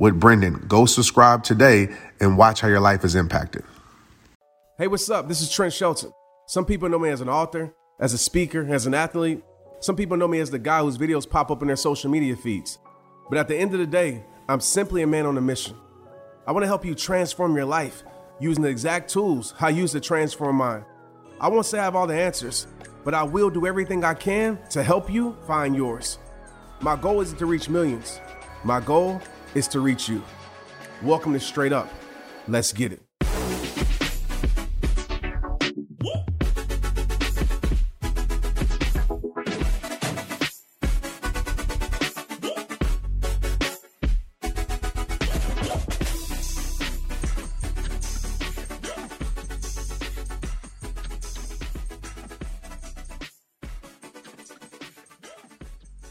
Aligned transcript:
with 0.00 0.18
Brendon. 0.18 0.64
Go 0.66 0.86
subscribe 0.86 1.44
today 1.44 1.94
and 2.20 2.36
watch 2.36 2.62
how 2.62 2.68
your 2.68 2.80
life 2.80 3.04
is 3.04 3.14
impacted. 3.14 3.62
Hey, 4.78 4.88
what's 4.88 5.10
up? 5.10 5.28
This 5.28 5.42
is 5.42 5.52
Trent 5.52 5.74
Shelton. 5.74 6.10
Some 6.48 6.64
people 6.64 6.88
know 6.88 6.98
me 6.98 7.10
as 7.10 7.20
an 7.20 7.28
author, 7.28 7.74
as 8.00 8.14
a 8.14 8.18
speaker, 8.18 8.66
as 8.66 8.86
an 8.86 8.94
athlete. 8.94 9.42
Some 9.80 9.96
people 9.96 10.16
know 10.16 10.26
me 10.26 10.40
as 10.40 10.50
the 10.50 10.58
guy 10.58 10.80
whose 10.80 10.96
videos 10.96 11.28
pop 11.28 11.50
up 11.50 11.60
in 11.60 11.68
their 11.68 11.76
social 11.76 12.10
media 12.10 12.34
feeds. 12.34 12.78
But 13.28 13.38
at 13.38 13.46
the 13.46 13.56
end 13.56 13.74
of 13.74 13.78
the 13.78 13.86
day, 13.86 14.24
I'm 14.48 14.60
simply 14.60 15.02
a 15.02 15.06
man 15.06 15.26
on 15.26 15.36
a 15.36 15.40
mission. 15.42 15.76
I 16.46 16.52
want 16.52 16.62
to 16.62 16.66
help 16.66 16.84
you 16.84 16.94
transform 16.94 17.54
your 17.54 17.66
life 17.66 18.02
using 18.40 18.62
the 18.62 18.70
exact 18.70 19.10
tools 19.10 19.54
I 19.60 19.68
use 19.68 19.92
to 19.92 20.00
transform 20.00 20.56
mine. 20.56 20.82
I 21.38 21.48
won't 21.48 21.66
say 21.66 21.78
I 21.78 21.84
have 21.84 21.94
all 21.94 22.06
the 22.06 22.18
answers, 22.18 22.66
but 23.04 23.12
I 23.12 23.22
will 23.22 23.50
do 23.50 23.66
everything 23.66 24.02
I 24.02 24.14
can 24.14 24.58
to 24.70 24.82
help 24.82 25.10
you 25.12 25.36
find 25.46 25.76
yours. 25.76 26.18
My 26.80 26.96
goal 26.96 27.20
isn't 27.20 27.38
to 27.38 27.46
reach 27.46 27.68
millions. 27.68 28.18
My 28.64 28.80
goal 28.80 29.20
is 29.54 29.68
to 29.68 29.80
reach 29.80 30.08
you. 30.08 30.22
Welcome 31.02 31.32
to 31.32 31.40
Straight 31.40 31.72
Up. 31.72 31.88
Let's 32.46 32.72
get 32.72 32.92
it. 32.92 33.00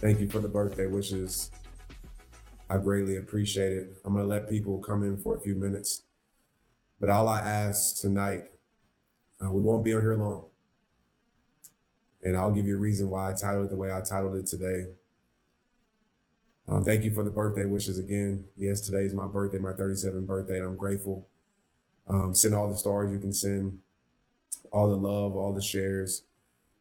Thank 0.01 0.21
you 0.21 0.29
for 0.29 0.39
the 0.39 0.47
birthday 0.47 0.87
wishes. 0.87 1.51
I 2.69 2.77
greatly 2.77 3.17
appreciate 3.17 3.73
it. 3.73 3.97
I'm 4.05 4.13
going 4.13 4.25
to 4.25 4.29
let 4.29 4.47
people 4.47 4.77
come 4.77 5.03
in 5.03 5.17
for 5.17 5.35
a 5.35 5.39
few 5.41 5.55
minutes. 5.55 6.03
But 6.99 7.09
all 7.09 7.27
I 7.27 7.39
ask 7.39 7.99
tonight, 7.99 8.43
uh, 9.43 9.51
we 9.51 9.61
won't 9.61 9.83
be 9.83 9.93
on 9.93 10.01
here 10.01 10.15
long. 10.15 10.45
And 12.21 12.37
I'll 12.37 12.51
give 12.51 12.67
you 12.67 12.75
a 12.75 12.79
reason 12.79 13.09
why 13.09 13.31
I 13.31 13.33
titled 13.33 13.67
it 13.67 13.69
the 13.69 13.77
way 13.77 13.91
I 13.91 14.01
titled 14.01 14.35
it 14.35 14.45
today. 14.45 14.87
Um, 16.67 16.83
thank 16.83 17.03
you 17.03 17.11
for 17.11 17.23
the 17.23 17.31
birthday 17.31 17.65
wishes 17.65 17.97
again. 17.97 18.45
Yes, 18.55 18.81
today 18.81 19.03
is 19.03 19.13
my 19.15 19.25
birthday, 19.25 19.57
my 19.57 19.71
37th 19.71 20.27
birthday, 20.27 20.57
and 20.57 20.67
I'm 20.67 20.75
grateful. 20.75 21.27
Um, 22.07 22.35
send 22.35 22.53
all 22.53 22.69
the 22.69 22.77
stars 22.77 23.11
you 23.11 23.17
can 23.17 23.33
send, 23.33 23.79
all 24.71 24.89
the 24.89 24.95
love, 24.95 25.35
all 25.35 25.53
the 25.53 25.61
shares. 25.61 26.23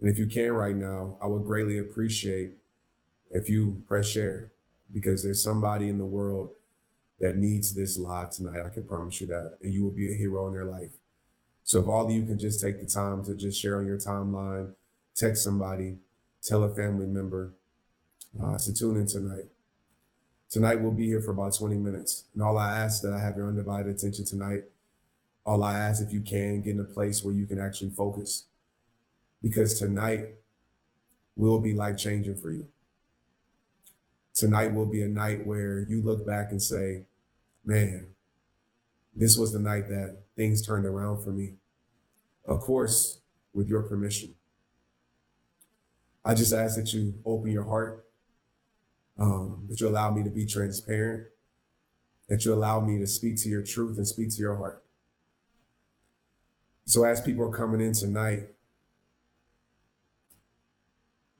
And 0.00 0.10
if 0.10 0.18
you 0.18 0.26
can 0.26 0.52
right 0.52 0.76
now, 0.76 1.16
I 1.22 1.26
would 1.26 1.44
greatly 1.44 1.78
appreciate 1.78 2.52
if 3.30 3.48
you 3.48 3.82
press 3.86 4.08
share 4.08 4.52
because 4.92 5.22
there's 5.22 5.42
somebody 5.42 5.88
in 5.88 5.98
the 5.98 6.04
world 6.04 6.50
that 7.20 7.36
needs 7.36 7.74
this 7.74 7.98
live 7.98 8.30
tonight. 8.30 8.62
I 8.64 8.68
can 8.68 8.84
promise 8.84 9.20
you 9.20 9.26
that. 9.28 9.58
And 9.62 9.72
you 9.72 9.84
will 9.84 9.90
be 9.90 10.12
a 10.12 10.16
hero 10.16 10.46
in 10.46 10.54
their 10.54 10.64
life. 10.64 10.92
So 11.64 11.80
if 11.80 11.88
all 11.88 12.06
of 12.06 12.12
you 12.12 12.24
can 12.24 12.38
just 12.38 12.60
take 12.60 12.80
the 12.80 12.86
time 12.86 13.24
to 13.24 13.34
just 13.34 13.60
share 13.60 13.78
on 13.78 13.86
your 13.86 13.98
timeline, 13.98 14.72
text 15.14 15.44
somebody, 15.44 15.98
tell 16.42 16.62
a 16.62 16.74
family 16.74 17.06
member 17.06 17.54
uh, 18.42 18.56
to 18.56 18.72
tune 18.72 18.96
in 18.96 19.06
tonight. 19.06 19.46
Tonight 20.48 20.80
we'll 20.80 20.92
be 20.92 21.06
here 21.06 21.20
for 21.20 21.32
about 21.32 21.54
20 21.54 21.76
minutes. 21.76 22.24
And 22.32 22.42
all 22.42 22.56
I 22.56 22.78
ask 22.78 23.02
that 23.02 23.12
I 23.12 23.18
have 23.18 23.36
your 23.36 23.48
undivided 23.48 23.94
attention 23.94 24.24
tonight. 24.24 24.64
All 25.44 25.62
I 25.62 25.78
ask 25.78 26.02
if 26.02 26.12
you 26.12 26.20
can 26.20 26.62
get 26.62 26.74
in 26.74 26.80
a 26.80 26.84
place 26.84 27.22
where 27.22 27.34
you 27.34 27.46
can 27.46 27.60
actually 27.60 27.90
focus. 27.90 28.44
Because 29.42 29.78
tonight 29.78 30.36
will 31.36 31.58
be 31.60 31.74
life 31.74 31.98
changing 31.98 32.36
for 32.36 32.50
you 32.50 32.66
tonight 34.38 34.72
will 34.72 34.86
be 34.86 35.02
a 35.02 35.08
night 35.08 35.44
where 35.44 35.80
you 35.88 36.00
look 36.00 36.24
back 36.24 36.52
and 36.52 36.62
say, 36.62 37.02
man, 37.64 38.06
this 39.14 39.36
was 39.36 39.52
the 39.52 39.58
night 39.58 39.88
that 39.88 40.16
things 40.36 40.64
turned 40.64 40.86
around 40.86 41.24
for 41.24 41.30
me. 41.30 41.54
Of 42.46 42.60
course, 42.60 43.20
with 43.52 43.68
your 43.68 43.82
permission. 43.82 44.34
I 46.24 46.34
just 46.34 46.52
ask 46.52 46.76
that 46.76 46.92
you 46.92 47.14
open 47.26 47.50
your 47.50 47.64
heart, 47.64 48.06
um, 49.18 49.66
that 49.68 49.80
you 49.80 49.88
allow 49.88 50.12
me 50.12 50.22
to 50.22 50.30
be 50.30 50.46
transparent, 50.46 51.26
that 52.28 52.44
you 52.44 52.54
allow 52.54 52.78
me 52.78 52.96
to 52.98 53.08
speak 53.08 53.42
to 53.42 53.48
your 53.48 53.62
truth 53.62 53.96
and 53.96 54.06
speak 54.06 54.30
to 54.30 54.38
your 54.38 54.56
heart. 54.56 54.84
So, 56.84 57.02
as 57.02 57.20
people 57.20 57.44
are 57.44 57.56
coming 57.56 57.80
in 57.80 57.92
tonight, 57.92 58.44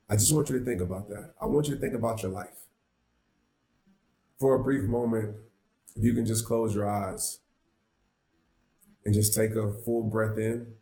I 0.09 0.15
just 0.15 0.33
want 0.33 0.49
you 0.49 0.59
to 0.59 0.65
think 0.65 0.81
about 0.81 1.07
that. 1.09 1.33
I 1.41 1.45
want 1.45 1.69
you 1.69 1.75
to 1.75 1.81
think 1.81 1.93
about 1.93 2.21
your 2.21 2.31
life 2.31 2.59
for 4.39 4.55
a 4.55 4.63
brief 4.63 4.83
moment, 4.83 5.35
if 5.95 6.03
you 6.03 6.13
can 6.13 6.25
just 6.25 6.45
close 6.45 6.73
your 6.73 6.89
eyes 6.89 7.39
and 9.05 9.13
just 9.13 9.33
take 9.33 9.51
a 9.51 9.71
full 9.71 10.03
breath 10.03 10.37
in 10.37 10.73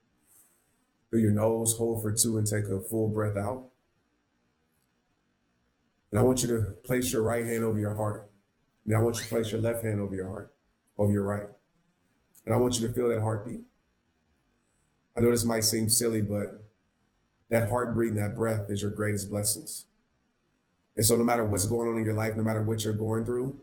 through 1.10 1.22
your 1.22 1.32
nose, 1.32 1.76
hold 1.78 2.02
for 2.02 2.12
two, 2.12 2.38
and 2.38 2.46
take 2.46 2.66
a 2.66 2.80
full 2.80 3.08
breath 3.08 3.36
out. 3.36 3.70
And 6.12 6.20
I 6.20 6.24
want 6.24 6.44
you 6.44 6.48
to 6.50 6.72
place 6.84 7.12
your 7.12 7.24
right 7.24 7.46
hand 7.46 7.64
over 7.64 7.80
your 7.80 7.96
heart. 7.96 8.30
And 8.86 8.96
I 8.96 9.00
want 9.00 9.18
you 9.18 9.24
to 9.24 9.30
place 9.30 9.52
your 9.52 9.60
left 9.60 9.84
hand 9.84 10.00
over 10.00 10.16
your 10.16 10.28
heart, 10.28 10.54
over 10.98 11.12
your 11.12 11.24
right. 11.24 11.48
And 12.46 12.54
I 12.54 12.58
want 12.58 12.80
you 12.80 12.88
to 12.88 12.94
feel 12.94 13.10
that 13.10 13.22
heartbeat. 13.22 13.62
I 15.18 15.20
know 15.20 15.32
this 15.32 15.44
might 15.44 15.64
seem 15.64 15.90
silly, 15.90 16.22
but 16.22 16.64
that 17.50 17.70
heartbeat 17.70 18.12
and 18.12 18.20
that 18.20 18.36
breath 18.36 18.70
is 18.70 18.84
your 18.84 18.92
greatest 18.92 19.30
blessings. 19.30 19.87
And 20.98 21.06
so, 21.06 21.16
no 21.16 21.24
matter 21.24 21.46
what's 21.46 21.68
going 21.68 21.88
on 21.88 21.98
in 21.98 22.04
your 22.04 22.16
life, 22.16 22.36
no 22.36 22.44
matter 22.44 22.64
what 22.64 22.84
you're 22.84 22.94
going 22.94 23.24
through, 23.24 23.56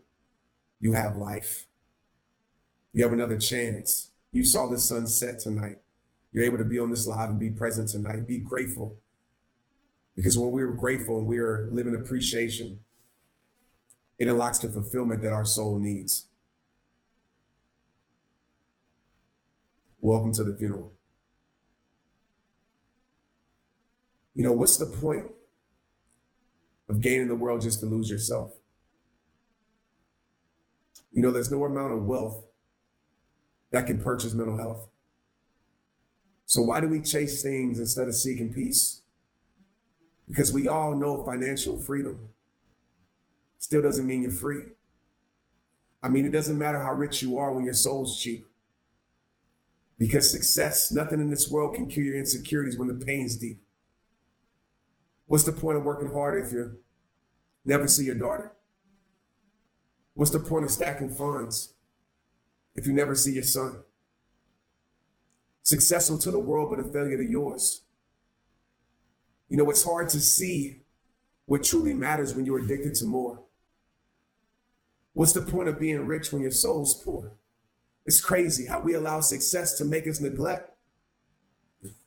you 0.80 0.92
have 0.92 1.16
life. 1.16 1.66
You 2.92 3.02
have 3.02 3.12
another 3.12 3.36
chance. 3.36 4.12
You 4.30 4.44
saw 4.44 4.68
the 4.68 4.78
sun 4.78 5.08
set 5.08 5.40
tonight. 5.40 5.78
You're 6.32 6.44
able 6.44 6.58
to 6.58 6.64
be 6.64 6.78
on 6.78 6.90
this 6.90 7.08
live 7.08 7.30
and 7.30 7.38
be 7.38 7.50
present 7.50 7.88
tonight. 7.88 8.28
Be 8.28 8.38
grateful. 8.38 8.98
Because 10.14 10.38
when 10.38 10.52
we're 10.52 10.68
grateful 10.68 11.18
and 11.18 11.26
we're 11.26 11.68
living 11.72 11.96
appreciation, 11.96 12.78
it 14.16 14.28
unlocks 14.28 14.58
the 14.58 14.68
fulfillment 14.68 15.20
that 15.22 15.32
our 15.32 15.44
soul 15.44 15.80
needs. 15.80 16.26
Welcome 20.00 20.32
to 20.34 20.44
the 20.44 20.54
funeral. 20.54 20.92
You 24.36 24.44
know, 24.44 24.52
what's 24.52 24.76
the 24.76 24.86
point 24.86 25.26
of 26.88 27.00
gaining 27.00 27.28
the 27.28 27.34
world 27.34 27.62
just 27.62 27.80
to 27.80 27.86
lose 27.86 28.10
yourself. 28.10 28.52
You 31.12 31.22
know, 31.22 31.30
there's 31.30 31.50
no 31.50 31.64
amount 31.64 31.92
of 31.92 32.04
wealth 32.04 32.44
that 33.70 33.86
can 33.86 34.00
purchase 34.00 34.34
mental 34.34 34.56
health. 34.56 34.88
So 36.46 36.62
why 36.62 36.80
do 36.80 36.88
we 36.88 37.00
chase 37.00 37.42
things 37.42 37.78
instead 37.78 38.08
of 38.08 38.14
seeking 38.14 38.52
peace? 38.52 39.02
Because 40.28 40.52
we 40.52 40.68
all 40.68 40.94
know 40.94 41.24
financial 41.24 41.78
freedom 41.78 42.28
still 43.58 43.82
doesn't 43.82 44.06
mean 44.06 44.22
you're 44.22 44.30
free. 44.30 44.62
I 46.02 46.08
mean, 46.08 46.26
it 46.26 46.32
doesn't 46.32 46.58
matter 46.58 46.78
how 46.78 46.92
rich 46.92 47.22
you 47.22 47.38
are 47.38 47.52
when 47.52 47.64
your 47.64 47.74
soul's 47.74 48.20
cheap. 48.20 48.46
Because 49.98 50.30
success, 50.30 50.92
nothing 50.92 51.20
in 51.20 51.30
this 51.30 51.50
world 51.50 51.74
can 51.74 51.86
cure 51.86 52.04
your 52.04 52.16
insecurities 52.16 52.78
when 52.78 52.88
the 52.88 53.04
pain's 53.04 53.36
deep. 53.36 53.62
What's 55.26 55.44
the 55.44 55.52
point 55.52 55.78
of 55.78 55.84
working 55.84 56.12
hard 56.12 56.44
if 56.44 56.52
you 56.52 56.78
never 57.64 57.88
see 57.88 58.04
your 58.04 58.14
daughter? 58.14 58.52
What's 60.14 60.30
the 60.30 60.38
point 60.38 60.64
of 60.64 60.70
stacking 60.70 61.10
funds 61.10 61.74
if 62.74 62.86
you 62.86 62.92
never 62.92 63.14
see 63.14 63.32
your 63.32 63.42
son? 63.42 63.82
Successful 65.62 66.18
to 66.18 66.30
the 66.30 66.38
world, 66.38 66.70
but 66.70 66.78
a 66.78 66.92
failure 66.92 67.16
to 67.16 67.24
yours. 67.24 67.82
You 69.48 69.56
know, 69.56 69.70
it's 69.70 69.84
hard 69.84 70.08
to 70.10 70.20
see 70.20 70.82
what 71.46 71.64
truly 71.64 71.94
matters 71.94 72.34
when 72.34 72.46
you're 72.46 72.58
addicted 72.58 72.94
to 72.96 73.06
more. 73.06 73.40
What's 75.14 75.32
the 75.32 75.42
point 75.42 75.68
of 75.68 75.78
being 75.78 76.06
rich 76.06 76.32
when 76.32 76.42
your 76.42 76.50
soul's 76.50 77.02
poor? 77.02 77.32
It's 78.04 78.20
crazy 78.20 78.66
how 78.66 78.80
we 78.80 78.94
allow 78.94 79.20
success 79.20 79.78
to 79.78 79.84
make 79.84 80.06
us 80.06 80.20
neglect 80.20 80.70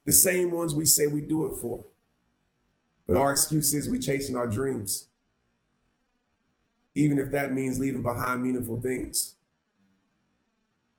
the 0.06 0.12
same 0.12 0.52
ones 0.52 0.74
we 0.74 0.86
say 0.86 1.08
we 1.08 1.22
do 1.22 1.46
it 1.46 1.58
for. 1.60 1.86
But 3.07 3.18
our 3.18 3.31
excuse 3.31 3.74
is 3.74 3.89
we're 3.89 4.01
chasing 4.01 4.36
our 4.36 4.48
dreams, 4.48 5.07
even 6.94 7.18
if 7.18 7.31
that 7.31 7.54
means 7.54 7.80
leaving 7.80 8.04
behind 8.04 8.44
meaningful 8.44 8.81
things. 8.81 9.36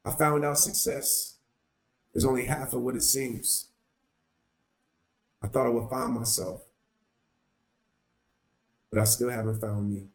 I 0.05 0.13
found 0.13 0.45
out 0.45 0.59
success 0.59 1.37
is 2.15 2.25
only 2.25 2.47
half 2.47 2.73
of 2.73 2.81
what 2.81 2.97
it 2.97 3.03
seems. 3.03 3.67
I 5.43 5.49
thought 5.49 5.67
I 5.67 5.71
would 5.71 5.91
find 5.91 6.15
myself, 6.15 6.63
but 8.91 8.99
I 8.99 9.05
still 9.05 9.29
haven't 9.29 9.61
found 9.61 9.91
me. 9.91 10.07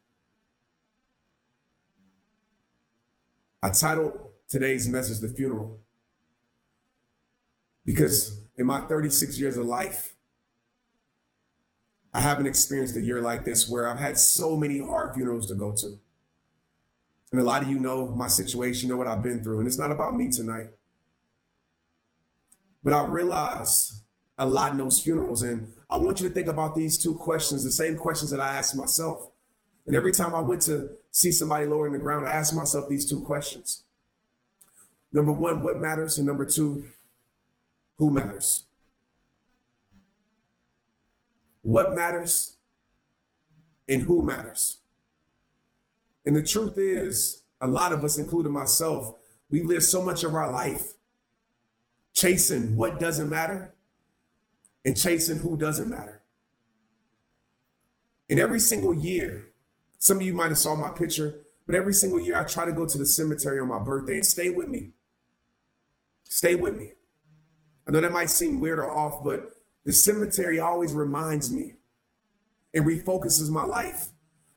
I 3.62 3.70
titled 3.70 4.20
today's 4.50 4.90
message 4.90 5.20
The 5.20 5.30
Funeral 5.30 5.80
because 7.86 8.42
in 8.58 8.66
my 8.66 8.82
36 8.82 9.40
years 9.40 9.58
of 9.58 9.66
life, 9.66 10.16
I 12.14 12.22
haven't 12.22 12.46
experienced 12.46 12.96
a 12.96 13.02
year 13.02 13.22
like 13.22 13.44
this 13.44 13.68
where 13.68 13.88
I've 13.88 14.00
had 14.00 14.18
so 14.18 14.56
many 14.56 14.80
hard 14.80 15.16
funerals 15.16 15.48
to 15.48 15.56
go 15.56 15.72
to. 15.72 16.00
And 17.32 17.42
a 17.42 17.44
lot 17.44 17.64
of 17.64 17.70
you 17.70 17.80
know 17.80 18.08
my 18.08 18.28
situation, 18.28 18.90
know 18.90 18.98
what 18.98 19.08
I've 19.08 19.24
been 19.24 19.44
through, 19.44 19.60
and 19.60 19.68
it's 19.68 19.80
not 19.80 19.92
about 19.92 20.16
me 20.16 20.30
tonight. 20.30 20.68
But 22.84 22.94
I 22.94 23.06
realize 23.06 24.04
a 24.38 24.46
lot 24.46 24.72
in 24.72 24.78
those 24.78 25.00
funerals, 25.00 25.42
and 25.42 25.74
I 25.90 25.98
want 25.98 26.22
you 26.22 26.28
to 26.28 26.34
think 26.34 26.48
about 26.48 26.76
these 26.76 26.98
two 26.98 27.16
questions, 27.16 27.64
the 27.64 27.72
same 27.72 27.98
questions 27.98 28.30
that 28.30 28.40
I 28.40 28.56
asked 28.56 28.76
myself. 28.76 29.32
And 29.88 29.96
every 29.96 30.12
time 30.12 30.36
I 30.36 30.42
went 30.42 30.62
to 30.64 30.90
see 31.10 31.32
somebody 31.32 31.66
lower 31.66 31.88
in 31.88 31.94
the 31.94 32.00
ground, 32.00 32.28
I 32.28 32.32
asked 32.34 32.54
myself 32.54 32.88
these 32.88 33.10
two 33.10 33.22
questions. 33.22 33.84
Number 35.12 35.32
one, 35.32 35.64
what 35.64 35.80
matters? 35.80 36.18
And 36.18 36.28
number 36.28 36.46
two, 36.46 36.86
who 37.98 38.12
matters? 38.12 38.66
What 41.64 41.96
matters 41.96 42.58
and 43.90 44.04
who 44.04 44.22
matters? 44.22 44.78
And 46.26 46.36
the 46.36 46.44
truth 46.44 46.78
is, 46.78 47.44
a 47.60 47.68
lot 47.68 47.94
of 47.94 48.04
us, 48.04 48.18
including 48.18 48.52
myself, 48.52 49.16
we 49.50 49.64
live 49.64 49.84
so 49.84 50.02
much 50.02 50.24
of 50.24 50.36
our 50.36 50.52
life 50.52 50.94
chasing 52.14 52.76
what 52.76 53.00
doesn't 53.00 53.30
matter 53.30 53.74
and 54.86 54.96
chasing 54.98 55.40
who 55.40 55.58
doesn't 55.58 55.90
matter. 55.90 56.22
And 58.30 58.40
every 58.40 58.60
single 58.60 58.94
year, 58.94 59.48
some 60.00 60.18
of 60.18 60.24
you 60.24 60.34
might 60.34 60.50
have 60.50 60.58
saw 60.58 60.76
my 60.76 60.90
picture, 60.90 61.42
but 61.66 61.76
every 61.76 61.94
single 61.94 62.20
year 62.20 62.38
I 62.38 62.44
try 62.44 62.66
to 62.66 62.72
go 62.74 62.86
to 62.86 62.98
the 62.98 63.06
cemetery 63.06 63.60
on 63.60 63.70
my 63.70 63.80
birthday 63.80 64.16
and 64.16 64.26
stay 64.26 64.50
with 64.50 64.68
me. 64.68 64.92
Stay 66.26 66.56
with 66.56 66.76
me. 66.76 66.94
I 67.88 67.92
know 67.92 68.02
that 68.02 68.12
might 68.12 68.30
seem 68.30 68.60
weird 68.60 68.80
or 68.80 68.92
off, 68.92 69.24
but 69.24 69.53
the 69.86 69.94
cemetery 69.94 70.60
always 70.60 70.94
reminds 70.94 71.52
me 71.52 71.74
and 72.74 72.86
refocuses 72.86 73.50
my 73.50 73.64
life 73.64 74.10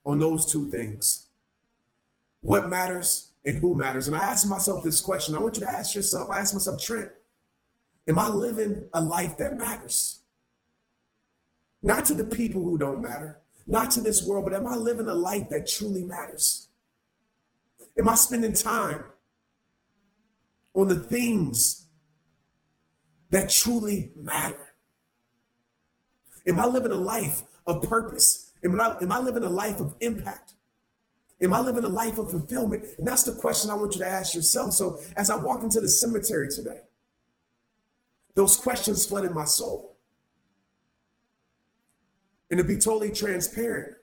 on 0.04 0.18
those 0.18 0.50
two 0.50 0.70
things 0.70 1.26
what 2.40 2.68
matters 2.68 3.32
and 3.44 3.58
who 3.58 3.74
matters. 3.74 4.06
And 4.06 4.16
I 4.16 4.20
ask 4.20 4.46
myself 4.46 4.84
this 4.84 5.00
question 5.00 5.34
I 5.34 5.40
want 5.40 5.56
you 5.56 5.66
to 5.66 5.70
ask 5.70 5.94
yourself, 5.94 6.30
I 6.30 6.38
ask 6.38 6.54
myself, 6.54 6.80
Trent, 6.80 7.10
am 8.06 8.18
I 8.18 8.28
living 8.28 8.88
a 8.94 9.00
life 9.00 9.36
that 9.38 9.58
matters? 9.58 10.20
Not 11.82 12.04
to 12.06 12.14
the 12.14 12.24
people 12.24 12.62
who 12.62 12.78
don't 12.78 13.02
matter, 13.02 13.40
not 13.66 13.90
to 13.92 14.00
this 14.00 14.24
world, 14.24 14.44
but 14.44 14.54
am 14.54 14.66
I 14.66 14.76
living 14.76 15.08
a 15.08 15.14
life 15.14 15.48
that 15.50 15.66
truly 15.66 16.04
matters? 16.04 16.68
Am 17.98 18.08
I 18.08 18.14
spending 18.14 18.52
time 18.52 19.04
on 20.74 20.88
the 20.88 20.96
things 20.96 21.86
that 23.30 23.50
truly 23.50 24.12
matter? 24.14 24.65
Am 26.46 26.60
I 26.60 26.66
living 26.66 26.92
a 26.92 26.96
life 26.96 27.42
of 27.66 27.82
purpose? 27.82 28.52
Am 28.64 28.80
I, 28.80 28.96
am 29.00 29.12
I 29.12 29.20
living 29.20 29.42
a 29.42 29.48
life 29.48 29.80
of 29.80 29.94
impact? 30.00 30.52
Am 31.40 31.52
I 31.52 31.60
living 31.60 31.84
a 31.84 31.88
life 31.88 32.18
of 32.18 32.30
fulfillment? 32.30 32.84
And 32.98 33.06
that's 33.06 33.24
the 33.24 33.32
question 33.32 33.70
I 33.70 33.74
want 33.74 33.94
you 33.94 34.00
to 34.00 34.08
ask 34.08 34.34
yourself. 34.34 34.72
So 34.72 35.00
as 35.16 35.28
I 35.28 35.36
walk 35.36 35.62
into 35.62 35.80
the 35.80 35.88
cemetery 35.88 36.48
today, 36.48 36.80
those 38.34 38.56
questions 38.56 39.04
flooded 39.04 39.32
my 39.32 39.44
soul. 39.44 39.96
And 42.50 42.58
to 42.58 42.64
be 42.64 42.76
totally 42.76 43.10
transparent, 43.10 43.96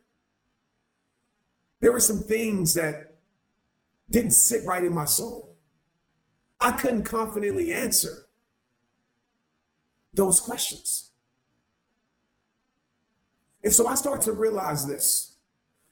there 1.80 1.92
were 1.92 2.00
some 2.00 2.20
things 2.20 2.74
that 2.76 3.16
didn't 4.10 4.32
sit 4.32 4.66
right 4.66 4.84
in 4.84 4.94
my 4.94 5.06
soul. 5.06 5.56
I 6.60 6.72
couldn't 6.72 7.04
confidently 7.04 7.74
answer 7.74 8.28
those 10.14 10.40
questions. 10.40 11.13
And 13.64 13.74
so 13.74 13.88
I 13.88 13.96
start 13.96 14.22
to 14.24 14.34
realize 14.34 14.86
this. 14.86 15.36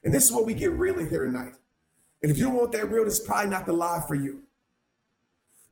And 0.03 0.13
this 0.13 0.25
is 0.25 0.31
what 0.31 0.45
we 0.45 0.53
get 0.53 0.71
real 0.71 0.99
in 0.99 1.09
here 1.09 1.25
tonight. 1.25 1.53
And 2.21 2.31
if 2.31 2.37
you 2.37 2.45
don't 2.45 2.55
want 2.55 2.71
that 2.73 2.91
real, 2.91 3.05
it's 3.05 3.19
probably 3.19 3.49
not 3.49 3.65
the 3.65 3.73
live 3.73 4.07
for 4.07 4.15
you. 4.15 4.43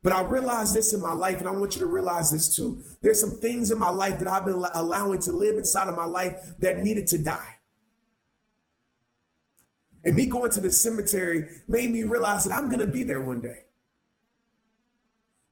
But 0.02 0.14
I 0.14 0.22
realize 0.22 0.72
this 0.72 0.94
in 0.94 1.00
my 1.00 1.12
life, 1.12 1.38
and 1.40 1.48
I 1.48 1.50
want 1.50 1.74
you 1.74 1.80
to 1.80 1.86
realize 1.86 2.30
this 2.30 2.54
too. 2.54 2.82
There's 3.02 3.20
some 3.20 3.32
things 3.32 3.70
in 3.70 3.78
my 3.78 3.90
life 3.90 4.18
that 4.18 4.28
I've 4.28 4.46
been 4.46 4.64
allowing 4.74 5.20
to 5.20 5.32
live 5.32 5.56
inside 5.56 5.88
of 5.88 5.96
my 5.96 6.06
life 6.06 6.54
that 6.58 6.78
needed 6.78 7.06
to 7.08 7.18
die. 7.18 7.56
And 10.02 10.16
me 10.16 10.24
going 10.24 10.50
to 10.52 10.60
the 10.60 10.70
cemetery 10.70 11.48
made 11.68 11.90
me 11.90 12.04
realize 12.04 12.44
that 12.44 12.56
I'm 12.56 12.68
going 12.68 12.80
to 12.80 12.86
be 12.86 13.02
there 13.02 13.20
one 13.20 13.42
day. 13.42 13.64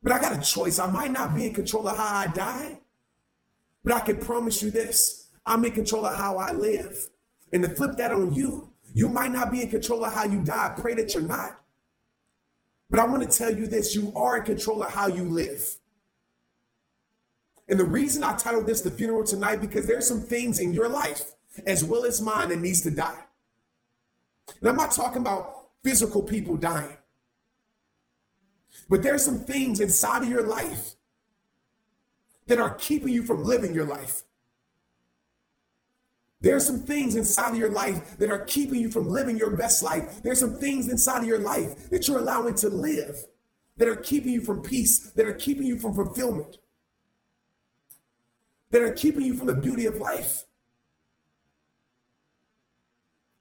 But 0.02 0.12
I 0.12 0.20
got 0.20 0.38
a 0.38 0.40
choice. 0.40 0.78
I 0.78 0.90
might 0.90 1.10
not 1.10 1.34
be 1.34 1.46
in 1.46 1.52
control 1.52 1.86
of 1.86 1.98
how 1.98 2.16
I 2.16 2.28
die, 2.28 2.80
but 3.84 3.92
I 3.92 4.00
can 4.00 4.16
promise 4.16 4.62
you 4.62 4.70
this 4.70 5.27
I'm 5.48 5.64
in 5.64 5.72
control 5.72 6.04
of 6.04 6.14
how 6.16 6.36
I 6.36 6.52
live. 6.52 7.08
And 7.52 7.62
to 7.62 7.70
flip 7.70 7.96
that 7.96 8.12
on 8.12 8.34
you, 8.34 8.70
you 8.94 9.08
might 9.08 9.32
not 9.32 9.50
be 9.50 9.62
in 9.62 9.70
control 9.70 10.04
of 10.04 10.12
how 10.12 10.24
you 10.24 10.42
die. 10.42 10.74
Pray 10.78 10.94
that 10.94 11.14
you're 11.14 11.22
not. 11.22 11.58
But 12.90 13.00
I 13.00 13.06
want 13.06 13.28
to 13.28 13.38
tell 13.38 13.54
you 13.54 13.66
this 13.66 13.94
you 13.94 14.12
are 14.14 14.36
in 14.36 14.44
control 14.44 14.82
of 14.82 14.92
how 14.92 15.08
you 15.08 15.24
live. 15.24 15.76
And 17.68 17.80
the 17.80 17.84
reason 17.84 18.22
I 18.22 18.34
titled 18.36 18.66
this 18.66 18.82
The 18.82 18.90
Funeral 18.90 19.24
Tonight, 19.24 19.60
because 19.60 19.86
there's 19.86 20.06
some 20.06 20.20
things 20.20 20.58
in 20.58 20.72
your 20.72 20.88
life, 20.88 21.32
as 21.66 21.82
well 21.82 22.04
as 22.04 22.20
mine, 22.20 22.50
that 22.50 22.60
needs 22.60 22.82
to 22.82 22.90
die. 22.90 23.24
And 24.60 24.68
I'm 24.68 24.76
not 24.76 24.92
talking 24.92 25.20
about 25.20 25.68
physical 25.82 26.22
people 26.22 26.56
dying, 26.56 26.96
but 28.88 29.02
there's 29.02 29.24
some 29.24 29.40
things 29.40 29.80
inside 29.80 30.22
of 30.22 30.28
your 30.28 30.46
life 30.46 30.94
that 32.46 32.58
are 32.58 32.74
keeping 32.74 33.12
you 33.12 33.22
from 33.22 33.44
living 33.44 33.74
your 33.74 33.84
life. 33.84 34.24
There's 36.40 36.66
some 36.66 36.80
things 36.80 37.16
inside 37.16 37.50
of 37.50 37.58
your 37.58 37.70
life 37.70 38.16
that 38.18 38.30
are 38.30 38.44
keeping 38.44 38.80
you 38.80 38.90
from 38.90 39.08
living 39.08 39.36
your 39.36 39.56
best 39.56 39.82
life. 39.82 40.22
There's 40.22 40.38
some 40.38 40.54
things 40.54 40.88
inside 40.88 41.22
of 41.22 41.26
your 41.26 41.40
life 41.40 41.90
that 41.90 42.06
you're 42.06 42.18
allowing 42.18 42.54
to 42.56 42.68
live 42.68 43.24
that 43.76 43.88
are 43.88 43.96
keeping 43.96 44.32
you 44.32 44.40
from 44.40 44.62
peace, 44.62 44.98
that 45.10 45.26
are 45.26 45.34
keeping 45.34 45.66
you 45.66 45.78
from 45.78 45.94
fulfillment, 45.94 46.58
that 48.70 48.82
are 48.82 48.92
keeping 48.92 49.22
you 49.22 49.34
from 49.34 49.46
the 49.46 49.54
beauty 49.54 49.86
of 49.86 49.96
life. 49.96 50.44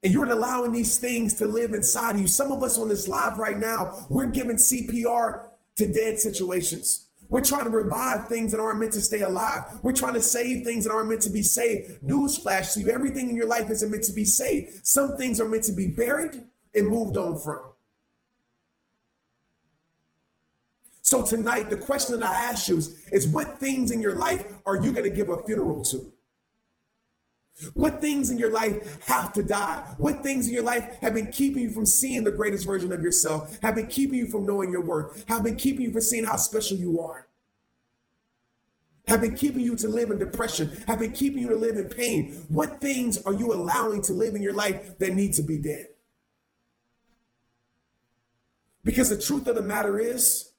And 0.03 0.13
you're 0.13 0.25
allowing 0.25 0.71
these 0.71 0.97
things 0.97 1.33
to 1.35 1.47
live 1.47 1.73
inside 1.73 2.15
of 2.15 2.21
you. 2.21 2.27
Some 2.27 2.51
of 2.51 2.63
us 2.63 2.77
on 2.77 2.87
this 2.87 3.07
live 3.07 3.37
right 3.37 3.57
now, 3.57 4.05
we're 4.09 4.27
giving 4.27 4.55
CPR 4.55 5.47
to 5.75 5.91
dead 5.91 6.19
situations. 6.19 7.06
We're 7.29 7.43
trying 7.43 7.65
to 7.65 7.69
revive 7.69 8.27
things 8.27 8.51
that 8.51 8.59
aren't 8.59 8.79
meant 8.79 8.93
to 8.93 9.01
stay 9.01 9.21
alive. 9.21 9.63
We're 9.83 9.93
trying 9.93 10.13
to 10.13 10.21
save 10.21 10.63
things 10.63 10.85
that 10.85 10.93
aren't 10.93 11.09
meant 11.09 11.21
to 11.23 11.29
be 11.29 11.41
saved. 11.41 12.01
Newsflash 12.01 12.73
to 12.73 12.81
you 12.81 12.89
everything 12.89 13.29
in 13.29 13.35
your 13.35 13.47
life 13.47 13.69
isn't 13.69 13.91
meant 13.91 14.03
to 14.03 14.13
be 14.13 14.23
saved. 14.23 14.85
Some 14.85 15.17
things 15.17 15.41
are 15.41 15.47
meant 15.49 15.63
to 15.63 15.73
be 15.73 15.87
buried 15.87 16.43
and 16.73 16.87
moved 16.87 17.17
on 17.17 17.37
from. 17.39 17.59
So 21.01 21.25
tonight, 21.25 21.69
the 21.69 21.77
question 21.77 22.19
that 22.19 22.29
I 22.29 22.33
ask 22.33 22.67
you 22.67 22.77
is, 22.77 23.07
is 23.11 23.27
what 23.27 23.59
things 23.59 23.91
in 23.91 24.01
your 24.01 24.15
life 24.15 24.45
are 24.65 24.75
you 24.75 24.91
going 24.91 25.09
to 25.09 25.15
give 25.15 25.29
a 25.29 25.41
funeral 25.43 25.83
to? 25.85 26.11
What 27.73 28.01
things 28.01 28.29
in 28.29 28.37
your 28.37 28.51
life 28.51 29.03
have 29.05 29.33
to 29.33 29.43
die? 29.43 29.83
What 29.97 30.21
things 30.21 30.47
in 30.47 30.53
your 30.53 30.63
life 30.63 30.97
have 31.01 31.15
been 31.15 31.31
keeping 31.31 31.63
you 31.63 31.69
from 31.71 31.87
seeing 31.87 32.23
the 32.23 32.31
greatest 32.31 32.65
version 32.65 32.91
of 32.91 33.01
yourself? 33.01 33.57
Have 33.61 33.75
been 33.75 33.87
keeping 33.87 34.19
you 34.19 34.27
from 34.27 34.45
knowing 34.45 34.71
your 34.71 34.81
worth? 34.81 35.27
Have 35.27 35.43
been 35.43 35.55
keeping 35.55 35.85
you 35.85 35.91
from 35.91 36.01
seeing 36.01 36.25
how 36.25 36.35
special 36.35 36.77
you 36.77 36.99
are? 36.99 37.27
Have 39.07 39.21
been 39.21 39.35
keeping 39.35 39.61
you 39.61 39.75
to 39.77 39.87
live 39.87 40.11
in 40.11 40.19
depression? 40.19 40.83
Have 40.85 40.99
been 40.99 41.13
keeping 41.13 41.41
you 41.41 41.49
to 41.49 41.55
live 41.55 41.77
in 41.77 41.85
pain? 41.85 42.45
What 42.49 42.79
things 42.79 43.17
are 43.23 43.33
you 43.33 43.53
allowing 43.53 44.01
to 44.03 44.13
live 44.13 44.35
in 44.35 44.41
your 44.41 44.53
life 44.53 44.99
that 44.99 45.15
need 45.15 45.33
to 45.33 45.41
be 45.41 45.57
dead? 45.57 45.87
Because 48.83 49.09
the 49.09 49.19
truth 49.19 49.47
of 49.47 49.55
the 49.55 49.61
matter 49.61 49.97
is, 49.97 50.51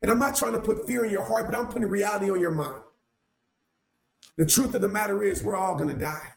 and 0.00 0.10
I'm 0.10 0.18
not 0.18 0.34
trying 0.34 0.52
to 0.52 0.60
put 0.60 0.86
fear 0.86 1.04
in 1.04 1.10
your 1.10 1.24
heart, 1.24 1.46
but 1.46 1.56
I'm 1.56 1.68
putting 1.68 1.88
reality 1.88 2.30
on 2.30 2.40
your 2.40 2.50
mind. 2.50 2.82
The 4.36 4.46
truth 4.46 4.74
of 4.74 4.80
the 4.80 4.88
matter 4.88 5.22
is, 5.22 5.42
we're 5.42 5.56
all 5.56 5.76
going 5.76 5.90
to 5.90 5.98
die. 5.98 6.28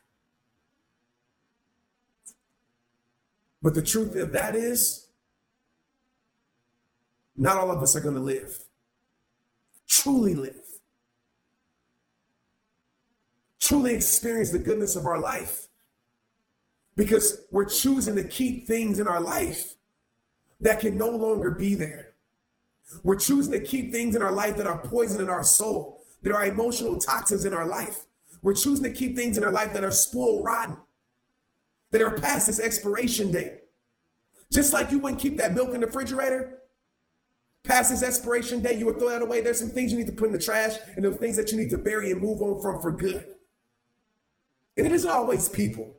But 3.61 3.73
the 3.73 3.81
truth 3.81 4.15
of 4.15 4.31
that 4.33 4.55
is, 4.55 5.07
not 7.37 7.57
all 7.57 7.71
of 7.71 7.81
us 7.81 7.95
are 7.95 8.01
going 8.01 8.15
to 8.15 8.21
live, 8.21 8.63
truly 9.87 10.35
live, 10.35 10.61
truly 13.59 13.93
experience 13.93 14.51
the 14.51 14.59
goodness 14.59 14.95
of 14.95 15.05
our 15.05 15.19
life. 15.19 15.67
Because 16.95 17.41
we're 17.51 17.65
choosing 17.65 18.15
to 18.15 18.23
keep 18.23 18.67
things 18.67 18.99
in 18.99 19.07
our 19.07 19.19
life 19.19 19.75
that 20.61 20.79
can 20.79 20.97
no 20.97 21.09
longer 21.09 21.51
be 21.51 21.75
there. 21.75 22.13
We're 23.03 23.17
choosing 23.17 23.51
to 23.51 23.59
keep 23.59 23.91
things 23.91 24.15
in 24.15 24.21
our 24.21 24.31
life 24.31 24.55
that 24.57 24.67
are 24.67 24.77
poison 24.77 25.19
in 25.19 25.29
our 25.29 25.43
soul, 25.43 25.94
that 26.25 26.33
are 26.33 26.45
emotional 26.45 26.97
toxins 26.97 27.45
in 27.45 27.53
our 27.53 27.67
life. 27.67 28.05
We're 28.41 28.55
choosing 28.55 28.83
to 28.83 28.91
keep 28.91 29.15
things 29.15 29.37
in 29.37 29.43
our 29.43 29.51
life 29.51 29.73
that 29.73 29.83
are 29.83 29.91
spoiled 29.91 30.43
rotten 30.43 30.75
that 31.91 32.01
are 32.01 32.17
past 32.17 32.49
its 32.49 32.59
expiration 32.59 33.31
date. 33.31 33.53
Just 34.51 34.73
like 34.73 34.91
you 34.91 34.97
wouldn't 34.99 35.21
keep 35.21 35.37
that 35.37 35.53
milk 35.53 35.73
in 35.73 35.81
the 35.81 35.87
refrigerator 35.87 36.57
past 37.63 37.91
its 37.91 38.01
expiration 38.01 38.61
date, 38.61 38.79
you 38.79 38.85
would 38.87 38.97
throw 38.97 39.09
that 39.09 39.21
away. 39.21 39.41
There's 39.41 39.59
some 39.59 39.69
things 39.69 39.91
you 39.91 39.99
need 39.99 40.07
to 40.07 40.13
put 40.13 40.27
in 40.27 40.33
the 40.33 40.39
trash, 40.39 40.77
and 40.95 41.05
there 41.05 41.11
are 41.11 41.15
things 41.15 41.35
that 41.37 41.51
you 41.51 41.57
need 41.57 41.69
to 41.69 41.77
bury 41.77 42.11
and 42.11 42.21
move 42.21 42.41
on 42.41 42.59
from 42.61 42.81
for 42.81 42.91
good. 42.91 43.23
And 44.77 44.85
it 44.85 44.91
isn't 44.91 45.09
always 45.09 45.47
people. 45.47 45.95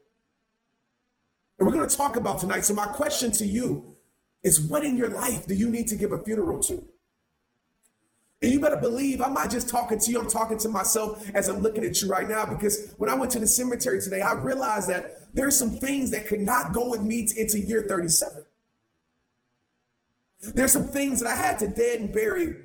And 1.58 1.66
we're 1.66 1.72
going 1.72 1.88
to 1.88 1.96
talk 1.96 2.16
about 2.16 2.40
tonight. 2.40 2.64
So, 2.64 2.74
my 2.74 2.86
question 2.86 3.30
to 3.32 3.46
you 3.46 3.94
is 4.42 4.60
what 4.60 4.84
in 4.84 4.96
your 4.96 5.08
life 5.08 5.46
do 5.46 5.54
you 5.54 5.70
need 5.70 5.88
to 5.88 5.96
give 5.96 6.12
a 6.12 6.22
funeral 6.22 6.60
to? 6.64 6.84
And 8.42 8.52
you 8.52 8.60
better 8.60 8.76
believe 8.76 9.22
I'm 9.22 9.32
not 9.32 9.50
just 9.50 9.68
talking 9.68 9.98
to 9.98 10.10
you, 10.10 10.20
I'm 10.20 10.28
talking 10.28 10.58
to 10.58 10.68
myself 10.68 11.26
as 11.34 11.48
I'm 11.48 11.60
looking 11.60 11.84
at 11.84 12.02
you 12.02 12.08
right 12.08 12.28
now. 12.28 12.44
Because 12.44 12.92
when 12.98 13.08
I 13.08 13.14
went 13.14 13.32
to 13.32 13.38
the 13.38 13.46
cemetery 13.46 14.00
today, 14.00 14.20
I 14.20 14.34
realized 14.34 14.88
that 14.90 15.34
there 15.34 15.46
are 15.46 15.50
some 15.52 15.70
things 15.70 16.10
that 16.10 16.26
could 16.26 16.40
not 16.40 16.72
go 16.72 16.90
with 16.90 17.02
me 17.02 17.28
into 17.36 17.58
year 17.58 17.86
37. 17.88 18.44
There's 20.54 20.72
some 20.72 20.88
things 20.88 21.20
that 21.20 21.30
I 21.30 21.34
had 21.34 21.58
to 21.60 21.68
dead 21.68 22.00
and 22.00 22.12
bury 22.12 22.56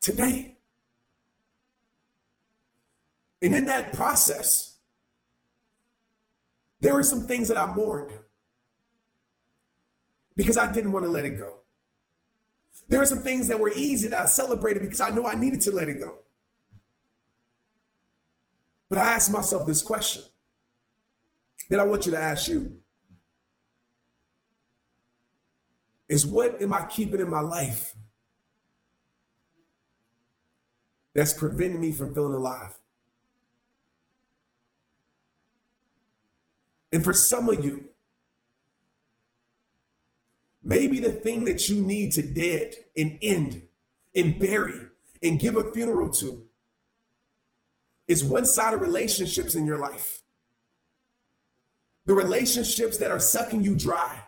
today. 0.00 0.56
And 3.40 3.54
in 3.54 3.66
that 3.66 3.92
process, 3.92 4.76
there 6.80 6.94
were 6.94 7.04
some 7.04 7.26
things 7.26 7.48
that 7.48 7.56
I 7.56 7.72
mourned 7.72 8.12
because 10.36 10.56
I 10.56 10.70
didn't 10.70 10.92
want 10.92 11.04
to 11.04 11.10
let 11.10 11.24
it 11.24 11.38
go. 11.38 11.54
There 12.88 13.02
are 13.02 13.06
some 13.06 13.18
things 13.18 13.48
that 13.48 13.58
were 13.58 13.72
easy 13.74 14.08
that 14.08 14.20
I 14.20 14.26
celebrated 14.26 14.80
because 14.80 15.00
I 15.00 15.10
knew 15.10 15.24
I 15.24 15.34
needed 15.34 15.60
to 15.62 15.72
let 15.72 15.88
it 15.88 16.00
go. 16.00 16.18
But 18.88 18.98
I 18.98 19.12
asked 19.12 19.30
myself 19.30 19.66
this 19.66 19.82
question 19.82 20.22
that 21.68 21.80
I 21.80 21.84
want 21.84 22.06
you 22.06 22.12
to 22.12 22.18
ask 22.18 22.48
you 22.48 22.78
is 26.08 26.26
what 26.26 26.60
am 26.62 26.72
I 26.72 26.86
keeping 26.86 27.20
in 27.20 27.28
my 27.28 27.40
life 27.40 27.94
that's 31.14 31.34
preventing 31.34 31.80
me 31.80 31.92
from 31.92 32.14
feeling 32.14 32.34
alive? 32.34 32.78
And 36.90 37.04
for 37.04 37.12
some 37.12 37.50
of 37.50 37.62
you, 37.62 37.87
maybe 40.68 41.00
the 41.00 41.10
thing 41.10 41.46
that 41.46 41.66
you 41.70 41.80
need 41.80 42.12
to 42.12 42.20
dead 42.20 42.74
and 42.94 43.18
end 43.22 43.62
and 44.14 44.38
bury 44.38 44.78
and 45.22 45.40
give 45.40 45.56
a 45.56 45.72
funeral 45.72 46.10
to 46.10 46.42
is 48.06 48.22
one 48.22 48.44
sided 48.44 48.76
relationships 48.76 49.54
in 49.54 49.64
your 49.64 49.78
life. 49.78 50.20
The 52.04 52.12
relationships 52.12 52.98
that 52.98 53.10
are 53.10 53.18
sucking 53.18 53.64
you 53.64 53.74
dry. 53.74 54.24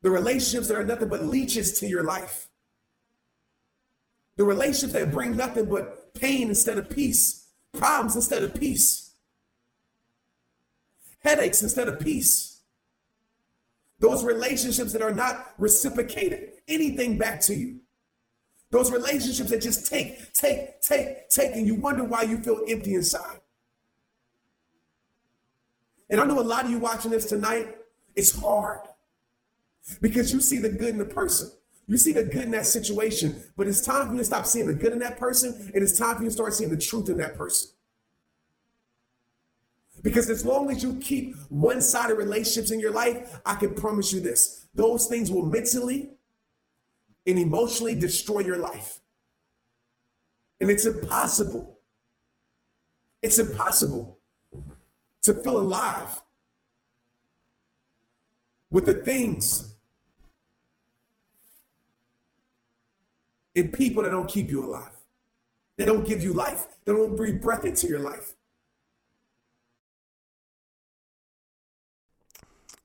The 0.00 0.10
relationships 0.10 0.68
that 0.68 0.78
are 0.78 0.84
nothing 0.84 1.08
but 1.08 1.24
leeches 1.24 1.78
to 1.80 1.86
your 1.86 2.04
life. 2.04 2.48
The 4.36 4.44
relationships 4.44 4.94
that 4.94 5.12
bring 5.12 5.36
nothing 5.36 5.66
but 5.66 6.14
pain 6.14 6.48
instead 6.48 6.78
of 6.78 6.88
peace, 6.88 7.48
problems 7.72 8.16
instead 8.16 8.42
of 8.42 8.54
peace, 8.54 9.10
headaches 11.20 11.62
instead 11.62 11.88
of 11.88 12.00
peace. 12.00 12.51
Those 14.02 14.24
relationships 14.24 14.92
that 14.94 15.00
are 15.00 15.14
not 15.14 15.54
reciprocated 15.58 16.54
anything 16.66 17.18
back 17.18 17.40
to 17.42 17.54
you. 17.54 17.78
Those 18.70 18.90
relationships 18.90 19.48
that 19.50 19.62
just 19.62 19.86
take, 19.86 20.32
take, 20.32 20.80
take, 20.80 21.30
take, 21.30 21.54
and 21.54 21.68
you 21.68 21.76
wonder 21.76 22.02
why 22.02 22.22
you 22.22 22.38
feel 22.38 22.64
empty 22.68 22.94
inside. 22.94 23.38
And 26.10 26.20
I 26.20 26.24
know 26.24 26.40
a 26.40 26.42
lot 26.42 26.64
of 26.64 26.72
you 26.72 26.80
watching 26.80 27.12
this 27.12 27.26
tonight, 27.26 27.76
it's 28.16 28.36
hard 28.40 28.80
because 30.00 30.32
you 30.32 30.40
see 30.40 30.58
the 30.58 30.68
good 30.68 30.88
in 30.88 30.98
the 30.98 31.04
person. 31.04 31.52
You 31.86 31.96
see 31.96 32.12
the 32.12 32.24
good 32.24 32.42
in 32.42 32.50
that 32.50 32.66
situation, 32.66 33.40
but 33.56 33.68
it's 33.68 33.82
time 33.82 34.08
for 34.08 34.12
you 34.14 34.18
to 34.18 34.24
stop 34.24 34.46
seeing 34.46 34.66
the 34.66 34.74
good 34.74 34.92
in 34.92 34.98
that 34.98 35.16
person, 35.16 35.70
and 35.72 35.82
it's 35.82 35.96
time 35.96 36.16
for 36.16 36.22
you 36.24 36.28
to 36.28 36.34
start 36.34 36.54
seeing 36.54 36.70
the 36.70 36.76
truth 36.76 37.08
in 37.08 37.18
that 37.18 37.36
person. 37.36 37.70
Because 40.02 40.28
as 40.28 40.44
long 40.44 40.70
as 40.70 40.82
you 40.82 40.94
keep 40.94 41.36
one 41.48 41.80
sided 41.80 42.14
relationships 42.16 42.70
in 42.70 42.80
your 42.80 42.90
life, 42.90 43.40
I 43.46 43.54
can 43.54 43.74
promise 43.74 44.12
you 44.12 44.20
this 44.20 44.66
those 44.74 45.06
things 45.06 45.30
will 45.30 45.44
mentally 45.44 46.10
and 47.26 47.38
emotionally 47.38 47.94
destroy 47.94 48.40
your 48.40 48.58
life. 48.58 49.00
And 50.60 50.70
it's 50.70 50.86
impossible. 50.86 51.78
It's 53.22 53.38
impossible 53.38 54.18
to 55.22 55.34
feel 55.34 55.58
alive 55.58 56.22
with 58.70 58.86
the 58.86 58.94
things 58.94 59.74
and 63.54 63.72
people 63.72 64.02
that 64.02 64.10
don't 64.10 64.28
keep 64.28 64.50
you 64.50 64.64
alive. 64.64 64.90
They 65.76 65.84
don't 65.84 66.06
give 66.06 66.22
you 66.22 66.32
life. 66.32 66.66
They 66.84 66.92
don't 66.92 67.16
breathe 67.16 67.40
breath 67.40 67.64
into 67.64 67.86
your 67.86 68.00
life. 68.00 68.34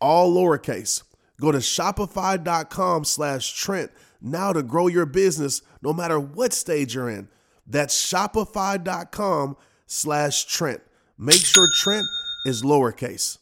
all 0.00 0.34
lowercase. 0.34 1.02
Go 1.40 1.52
to 1.52 1.58
shopify.com 1.58 3.04
slash 3.04 3.52
Trent 3.52 3.90
now 4.20 4.52
to 4.52 4.62
grow 4.62 4.88
your 4.88 5.06
business 5.06 5.62
no 5.82 5.92
matter 5.92 6.18
what 6.18 6.52
stage 6.52 6.94
you're 6.94 7.08
in. 7.08 7.28
That's 7.66 7.96
shopify.com 8.12 9.56
slash 9.86 10.44
Trent. 10.46 10.80
Make 11.16 11.44
sure 11.44 11.68
Trent 11.72 12.06
is 12.44 12.62
lowercase. 12.62 13.38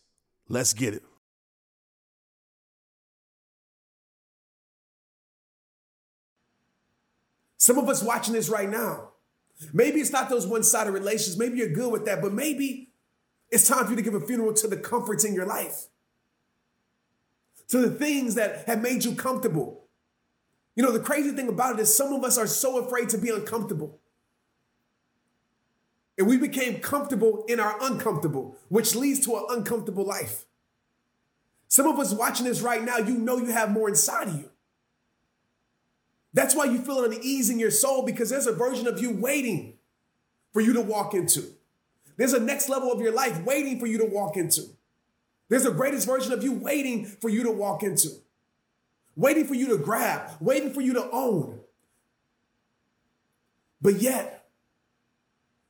Let's 0.48 0.72
get 0.72 0.94
it. 0.94 1.02
Some 7.58 7.78
of 7.78 7.88
us 7.88 8.00
watching 8.00 8.32
this 8.32 8.48
right 8.48 8.70
now, 8.70 9.08
maybe 9.72 10.00
it's 10.00 10.12
not 10.12 10.28
those 10.28 10.46
one 10.46 10.62
sided 10.62 10.92
relations. 10.92 11.36
Maybe 11.36 11.58
you're 11.58 11.72
good 11.72 11.90
with 11.90 12.04
that, 12.04 12.22
but 12.22 12.32
maybe 12.32 12.92
it's 13.50 13.66
time 13.66 13.84
for 13.84 13.90
you 13.90 13.96
to 13.96 14.02
give 14.02 14.14
a 14.14 14.20
funeral 14.20 14.52
to 14.54 14.68
the 14.68 14.76
comforts 14.76 15.24
in 15.24 15.34
your 15.34 15.46
life, 15.46 15.86
to 17.68 17.78
the 17.78 17.90
things 17.90 18.34
that 18.34 18.64
have 18.66 18.82
made 18.82 19.04
you 19.04 19.14
comfortable. 19.14 19.84
You 20.74 20.82
know, 20.82 20.92
the 20.92 21.00
crazy 21.00 21.30
thing 21.30 21.48
about 21.48 21.78
it 21.78 21.82
is 21.82 21.94
some 21.94 22.12
of 22.12 22.22
us 22.22 22.38
are 22.38 22.46
so 22.46 22.78
afraid 22.78 23.08
to 23.10 23.18
be 23.18 23.30
uncomfortable. 23.30 23.98
And 26.18 26.26
we 26.26 26.38
became 26.38 26.80
comfortable 26.80 27.44
in 27.48 27.60
our 27.60 27.76
uncomfortable, 27.80 28.56
which 28.68 28.94
leads 28.94 29.20
to 29.26 29.36
an 29.36 29.46
uncomfortable 29.50 30.04
life. 30.04 30.46
Some 31.68 31.86
of 31.86 31.98
us 31.98 32.12
watching 32.12 32.46
this 32.46 32.62
right 32.62 32.82
now, 32.82 32.98
you 32.98 33.18
know 33.18 33.38
you 33.38 33.46
have 33.46 33.70
more 33.70 33.88
inside 33.88 34.28
of 34.28 34.34
you. 34.34 34.50
That's 36.32 36.54
why 36.54 36.66
you 36.66 36.78
feel 36.78 37.02
unease 37.02 37.50
in 37.50 37.58
your 37.58 37.70
soul 37.70 38.04
because 38.04 38.30
there's 38.30 38.46
a 38.46 38.52
version 38.52 38.86
of 38.86 39.00
you 39.00 39.10
waiting 39.10 39.74
for 40.52 40.60
you 40.60 40.72
to 40.74 40.82
walk 40.82 41.14
into. 41.14 41.44
There's 42.16 42.34
a 42.34 42.40
next 42.40 42.68
level 42.68 42.92
of 42.92 43.00
your 43.00 43.12
life 43.12 43.42
waiting 43.44 43.80
for 43.80 43.86
you 43.86 43.98
to 43.98 44.04
walk 44.04 44.36
into. 44.36 44.75
There's 45.48 45.66
a 45.66 45.70
greatest 45.70 46.06
version 46.06 46.32
of 46.32 46.42
you 46.42 46.52
waiting 46.52 47.04
for 47.04 47.28
you 47.28 47.44
to 47.44 47.50
walk 47.50 47.82
into, 47.82 48.10
waiting 49.14 49.46
for 49.46 49.54
you 49.54 49.68
to 49.68 49.78
grab, 49.78 50.30
waiting 50.40 50.72
for 50.72 50.80
you 50.80 50.92
to 50.94 51.08
own. 51.10 51.60
But 53.80 54.00
yet, 54.00 54.48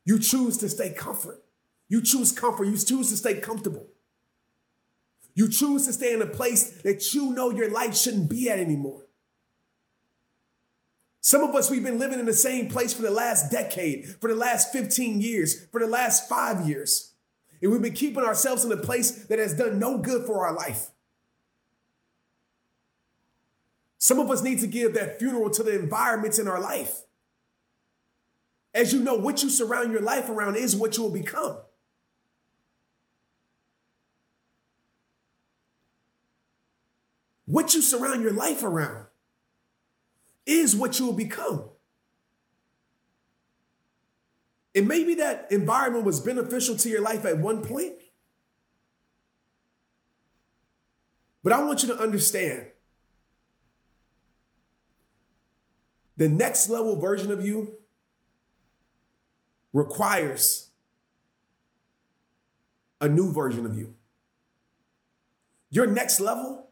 you 0.05 0.19
choose 0.19 0.57
to 0.59 0.69
stay 0.69 0.91
comfort. 0.91 1.43
You 1.89 2.01
choose 2.01 2.31
comfort. 2.31 2.65
You 2.65 2.77
choose 2.77 3.09
to 3.09 3.17
stay 3.17 3.39
comfortable. 3.39 3.87
You 5.35 5.47
choose 5.47 5.85
to 5.85 5.93
stay 5.93 6.13
in 6.13 6.21
a 6.21 6.27
place 6.27 6.81
that 6.81 7.13
you 7.13 7.31
know 7.31 7.51
your 7.51 7.69
life 7.69 7.95
shouldn't 7.95 8.29
be 8.29 8.49
at 8.49 8.57
anymore. 8.57 9.03
Some 11.21 11.43
of 11.43 11.53
us, 11.55 11.69
we've 11.69 11.83
been 11.83 11.99
living 11.99 12.19
in 12.19 12.25
the 12.25 12.33
same 12.33 12.69
place 12.69 12.93
for 12.93 13.01
the 13.01 13.11
last 13.11 13.51
decade, 13.51 14.07
for 14.21 14.29
the 14.29 14.35
last 14.35 14.71
15 14.71 15.19
years, 15.19 15.65
for 15.67 15.79
the 15.79 15.85
last 15.85 16.29
five 16.29 16.67
years. 16.67 17.13
And 17.61 17.71
we've 17.71 17.81
been 17.81 17.93
keeping 17.93 18.23
ourselves 18.23 18.63
in 18.63 18.71
a 18.71 18.77
place 18.77 19.25
that 19.25 19.39
has 19.39 19.53
done 19.53 19.79
no 19.79 19.97
good 19.97 20.25
for 20.25 20.45
our 20.45 20.53
life. 20.53 20.91
Some 23.97 24.19
of 24.19 24.29
us 24.29 24.41
need 24.41 24.59
to 24.59 24.67
give 24.67 24.93
that 24.93 25.19
funeral 25.19 25.49
to 25.49 25.63
the 25.63 25.77
environments 25.77 26.39
in 26.39 26.47
our 26.47 26.61
life. 26.61 27.01
As 28.73 28.93
you 28.93 28.99
know, 28.99 29.15
what 29.15 29.41
you 29.41 29.49
surround 29.49 29.91
your 29.91 30.01
life 30.01 30.29
around 30.29 30.55
is 30.55 30.75
what 30.75 30.97
you 30.97 31.03
will 31.03 31.11
become. 31.11 31.57
What 37.45 37.73
you 37.73 37.81
surround 37.81 38.21
your 38.21 38.33
life 38.33 38.61
around 38.61 39.05
is 40.45 40.75
what 40.75 40.99
you 40.99 41.07
will 41.07 41.13
become. 41.13 41.69
And 44.77 44.87
maybe 44.87 45.15
that 45.15 45.47
environment 45.51 46.05
was 46.05 46.19
beneficial 46.19 46.77
to 46.77 46.87
your 46.87 47.01
life 47.01 47.25
at 47.25 47.39
one 47.39 47.63
point. 47.63 47.93
But 51.43 51.51
I 51.51 51.63
want 51.63 51.81
you 51.81 51.87
to 51.89 51.99
understand 51.99 52.67
the 56.15 56.29
next 56.29 56.69
level 56.69 56.95
version 56.99 57.31
of 57.31 57.43
you 57.43 57.73
requires 59.73 60.69
a 63.01 63.07
new 63.07 63.33
version 63.33 63.65
of 63.65 63.75
you. 63.75 63.95
Your 65.71 65.87
next 65.87 66.19
level 66.19 66.67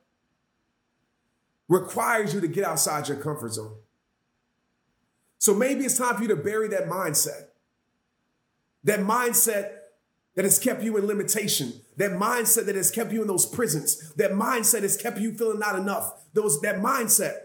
requires 1.68 2.36
you 2.36 2.42
to 2.42 2.48
get 2.48 2.66
outside 2.66 3.08
your 3.08 3.18
comfort 3.18 3.54
zone. 3.54 3.78
So 5.40 5.56
maybe 5.56 5.86
it's 5.86 5.98
time 5.98 6.18
for 6.18 6.22
you 6.22 6.28
to 6.28 6.36
bury 6.36 6.68
that 6.68 6.88
mindset. 6.88 7.48
That 8.86 9.02
mindset 9.02 9.72
that 10.36 10.46
has 10.46 10.58
kept 10.58 10.82
you 10.82 10.98
in 10.98 11.06
limitation, 11.06 11.74
that 11.98 12.12
mindset 12.12 12.66
that 12.66 12.76
has 12.76 12.92
kept 12.92 13.12
you 13.12 13.22
in 13.22 13.28
those 13.28 13.46
prisons, 13.46 14.14
that 14.14 14.32
mindset 14.32 14.82
has 14.84 14.98
kept 14.98 15.20
you 15.20 15.34
feeling 15.34 15.60
not 15.60 15.78
enough. 15.78 16.14
Those 16.34 16.62
that 16.62 16.78
mindset 16.78 17.36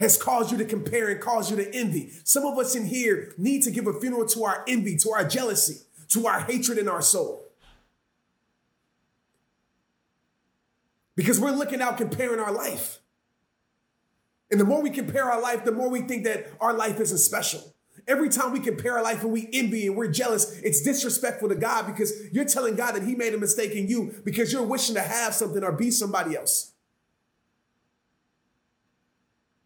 has 0.00 0.20
caused 0.20 0.50
you 0.50 0.58
to 0.58 0.64
compare 0.64 1.10
and 1.10 1.20
caused 1.20 1.50
you 1.50 1.56
to 1.56 1.74
envy. 1.74 2.12
Some 2.24 2.44
of 2.44 2.58
us 2.58 2.74
in 2.74 2.86
here 2.86 3.34
need 3.36 3.62
to 3.64 3.70
give 3.70 3.86
a 3.86 4.00
funeral 4.00 4.26
to 4.28 4.44
our 4.44 4.64
envy, 4.66 4.96
to 4.96 5.10
our 5.10 5.28
jealousy, 5.28 5.82
to 6.08 6.26
our 6.26 6.40
hatred 6.40 6.78
in 6.78 6.88
our 6.88 7.02
soul. 7.02 7.42
because 11.16 11.38
we're 11.38 11.52
looking 11.52 11.80
out 11.80 11.98
comparing 11.98 12.40
our 12.40 12.52
life. 12.52 13.00
And 14.50 14.60
the 14.60 14.64
more 14.64 14.82
we 14.82 14.90
compare 14.90 15.30
our 15.30 15.40
life, 15.40 15.64
the 15.64 15.72
more 15.72 15.88
we 15.88 16.02
think 16.02 16.24
that 16.24 16.46
our 16.60 16.72
life 16.72 17.00
isn't 17.00 17.18
special. 17.18 17.71
Every 18.08 18.28
time 18.28 18.52
we 18.52 18.60
compare 18.60 18.96
our 18.96 19.02
life 19.02 19.22
and 19.22 19.32
we 19.32 19.48
envy 19.52 19.86
and 19.86 19.96
we're 19.96 20.10
jealous, 20.10 20.58
it's 20.60 20.82
disrespectful 20.82 21.48
to 21.48 21.54
God 21.54 21.86
because 21.86 22.12
you're 22.32 22.44
telling 22.44 22.74
God 22.74 22.96
that 22.96 23.04
He 23.04 23.14
made 23.14 23.34
a 23.34 23.38
mistake 23.38 23.72
in 23.72 23.88
you 23.88 24.14
because 24.24 24.52
you're 24.52 24.62
wishing 24.62 24.94
to 24.96 25.00
have 25.00 25.34
something 25.34 25.62
or 25.62 25.72
be 25.72 25.90
somebody 25.90 26.36
else. 26.36 26.72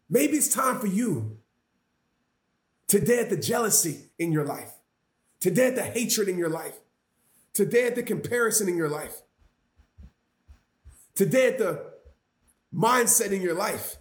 Maybe 0.09 0.37
it's 0.37 0.53
time 0.53 0.79
for 0.79 0.87
you 0.87 1.37
to 2.87 2.99
dead 2.99 3.29
the 3.29 3.37
jealousy 3.37 4.09
in 4.17 4.31
your 4.31 4.45
life, 4.45 4.71
to 5.41 5.51
dead 5.51 5.75
the 5.75 5.83
hatred 5.83 6.29
in 6.29 6.37
your 6.37 6.49
life, 6.49 6.75
to 7.53 7.65
dead 7.65 7.95
the 7.95 8.03
comparison 8.03 8.69
in 8.69 8.77
your 8.77 8.89
life, 8.89 9.23
today 11.15 11.47
at 11.47 11.57
the 11.57 11.83
mindset 12.73 13.31
in 13.31 13.41
your 13.41 13.55
life. 13.55 13.97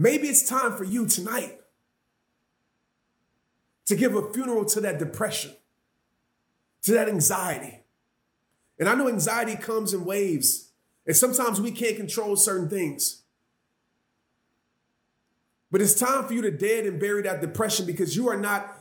Maybe 0.00 0.28
it's 0.28 0.48
time 0.48 0.78
for 0.78 0.84
you 0.84 1.04
tonight 1.04 1.60
to 3.84 3.94
give 3.94 4.14
a 4.14 4.32
funeral 4.32 4.64
to 4.64 4.80
that 4.80 4.98
depression, 4.98 5.52
to 6.84 6.92
that 6.92 7.06
anxiety. 7.06 7.80
And 8.78 8.88
I 8.88 8.94
know 8.94 9.08
anxiety 9.08 9.56
comes 9.56 9.92
in 9.92 10.06
waves, 10.06 10.70
and 11.06 11.14
sometimes 11.14 11.60
we 11.60 11.70
can't 11.70 11.98
control 11.98 12.34
certain 12.36 12.70
things. 12.70 13.24
But 15.70 15.82
it's 15.82 15.92
time 15.92 16.24
for 16.24 16.32
you 16.32 16.40
to 16.40 16.50
dead 16.50 16.86
and 16.86 16.98
bury 16.98 17.20
that 17.20 17.42
depression 17.42 17.84
because 17.84 18.16
you 18.16 18.26
are 18.30 18.38
not 18.38 18.74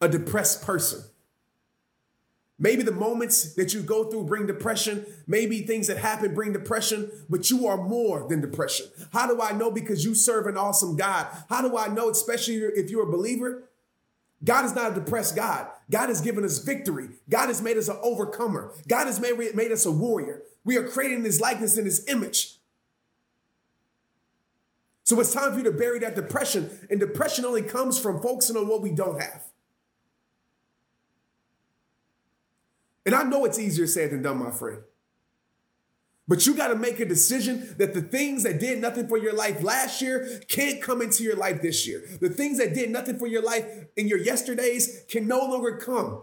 a 0.00 0.08
depressed 0.08 0.64
person. 0.64 1.02
Maybe 2.64 2.82
the 2.82 2.92
moments 2.92 3.52
that 3.56 3.74
you 3.74 3.82
go 3.82 4.04
through 4.04 4.24
bring 4.24 4.46
depression. 4.46 5.04
Maybe 5.26 5.60
things 5.60 5.86
that 5.88 5.98
happen 5.98 6.32
bring 6.32 6.54
depression, 6.54 7.10
but 7.28 7.50
you 7.50 7.66
are 7.66 7.76
more 7.76 8.26
than 8.26 8.40
depression. 8.40 8.86
How 9.12 9.26
do 9.26 9.42
I 9.42 9.52
know? 9.52 9.70
Because 9.70 10.02
you 10.02 10.14
serve 10.14 10.46
an 10.46 10.56
awesome 10.56 10.96
God. 10.96 11.26
How 11.50 11.60
do 11.60 11.76
I 11.76 11.88
know, 11.88 12.08
especially 12.08 12.54
if 12.54 12.88
you're 12.88 13.06
a 13.06 13.12
believer? 13.12 13.68
God 14.42 14.64
is 14.64 14.74
not 14.74 14.92
a 14.92 14.94
depressed 14.94 15.36
God. 15.36 15.68
God 15.90 16.08
has 16.08 16.22
given 16.22 16.42
us 16.42 16.56
victory. 16.56 17.10
God 17.28 17.48
has 17.48 17.60
made 17.60 17.76
us 17.76 17.88
an 17.88 17.98
overcomer. 18.02 18.72
God 18.88 19.08
has 19.08 19.20
made, 19.20 19.54
made 19.54 19.70
us 19.70 19.84
a 19.84 19.92
warrior. 19.92 20.40
We 20.64 20.78
are 20.78 20.88
created 20.88 21.18
in 21.18 21.24
his 21.26 21.42
likeness 21.42 21.76
and 21.76 21.84
his 21.84 22.08
image. 22.08 22.60
So 25.02 25.20
it's 25.20 25.34
time 25.34 25.52
for 25.52 25.58
you 25.58 25.64
to 25.64 25.70
bury 25.70 25.98
that 25.98 26.14
depression. 26.14 26.70
And 26.88 26.98
depression 26.98 27.44
only 27.44 27.60
comes 27.60 27.98
from 27.98 28.22
focusing 28.22 28.56
on 28.56 28.68
what 28.68 28.80
we 28.80 28.90
don't 28.90 29.20
have. 29.20 29.42
And 33.06 33.14
I 33.14 33.22
know 33.22 33.44
it's 33.44 33.58
easier 33.58 33.86
said 33.86 34.10
than 34.10 34.22
done, 34.22 34.38
my 34.38 34.50
friend. 34.50 34.78
But 36.26 36.46
you 36.46 36.54
got 36.54 36.68
to 36.68 36.74
make 36.74 37.00
a 37.00 37.04
decision 37.04 37.74
that 37.76 37.92
the 37.92 38.00
things 38.00 38.44
that 38.44 38.58
did 38.58 38.80
nothing 38.80 39.08
for 39.08 39.18
your 39.18 39.34
life 39.34 39.62
last 39.62 40.00
year 40.00 40.40
can't 40.48 40.80
come 40.80 41.02
into 41.02 41.22
your 41.22 41.36
life 41.36 41.60
this 41.60 41.86
year. 41.86 42.02
The 42.20 42.30
things 42.30 42.58
that 42.58 42.72
did 42.72 42.88
nothing 42.88 43.18
for 43.18 43.26
your 43.26 43.42
life 43.42 43.66
in 43.96 44.08
your 44.08 44.18
yesterdays 44.18 45.04
can 45.08 45.28
no 45.28 45.40
longer 45.40 45.76
come 45.76 46.22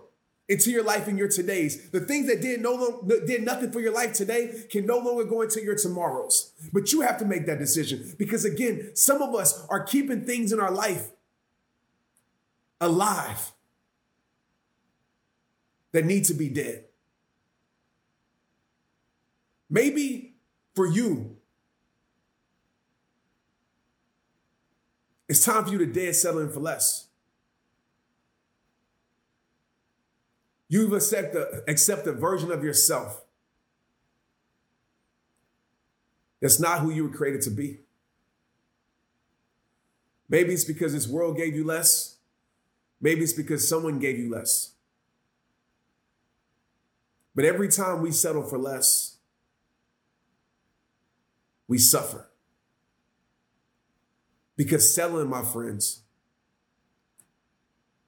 into 0.49 0.71
your 0.71 0.83
life 0.83 1.07
in 1.07 1.17
your 1.17 1.27
todays. 1.27 1.91
The 1.91 1.99
things 1.99 2.27
that 2.27 2.41
did 2.41 2.61
no 2.61 3.03
did 3.27 3.43
nothing 3.43 3.71
for 3.71 3.79
your 3.79 3.93
life 3.93 4.13
today 4.13 4.65
can 4.71 4.87
no 4.87 4.97
longer 4.97 5.23
go 5.23 5.41
into 5.41 5.63
your 5.63 5.75
tomorrows. 5.75 6.51
But 6.73 6.91
you 6.91 7.01
have 7.01 7.17
to 7.19 7.25
make 7.25 7.45
that 7.45 7.59
decision 7.59 8.15
because 8.17 8.43
again, 8.43 8.95
some 8.95 9.21
of 9.21 9.35
us 9.35 9.65
are 9.69 9.83
keeping 9.83 10.25
things 10.25 10.51
in 10.51 10.59
our 10.59 10.71
life 10.71 11.11
alive 12.81 13.51
that 15.91 16.05
need 16.05 16.25
to 16.25 16.33
be 16.33 16.49
dead. 16.49 16.85
Maybe 19.69 20.35
for 20.75 20.85
you, 20.85 21.37
it's 25.27 25.43
time 25.43 25.65
for 25.65 25.71
you 25.71 25.77
to 25.77 25.85
dead 25.85 26.15
settling 26.15 26.49
for 26.49 26.59
less. 26.59 27.07
You've 30.67 30.93
accept 30.93 31.35
a, 31.35 31.63
accept 31.67 32.07
a 32.07 32.13
version 32.13 32.51
of 32.51 32.63
yourself 32.63 33.23
that's 36.41 36.59
not 36.59 36.79
who 36.79 36.91
you 36.91 37.03
were 37.03 37.13
created 37.13 37.41
to 37.41 37.49
be. 37.49 37.79
Maybe 40.29 40.53
it's 40.53 40.63
because 40.63 40.93
this 40.93 41.07
world 41.07 41.35
gave 41.35 41.55
you 41.55 41.65
less. 41.65 42.17
Maybe 43.01 43.21
it's 43.21 43.33
because 43.33 43.67
someone 43.67 43.99
gave 43.99 44.17
you 44.17 44.31
less. 44.31 44.71
But 47.33 47.45
every 47.45 47.69
time 47.69 48.01
we 48.01 48.11
settle 48.11 48.43
for 48.43 48.57
less, 48.57 49.17
we 51.67 51.77
suffer. 51.77 52.29
Because 54.57 54.93
selling, 54.93 55.29
my 55.29 55.41
friends, 55.41 56.03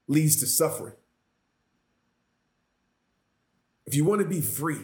leads 0.06 0.36
to 0.36 0.46
suffering. 0.46 0.94
If 3.86 3.94
you 3.94 4.04
want 4.04 4.20
to 4.20 4.28
be 4.28 4.40
free, 4.40 4.80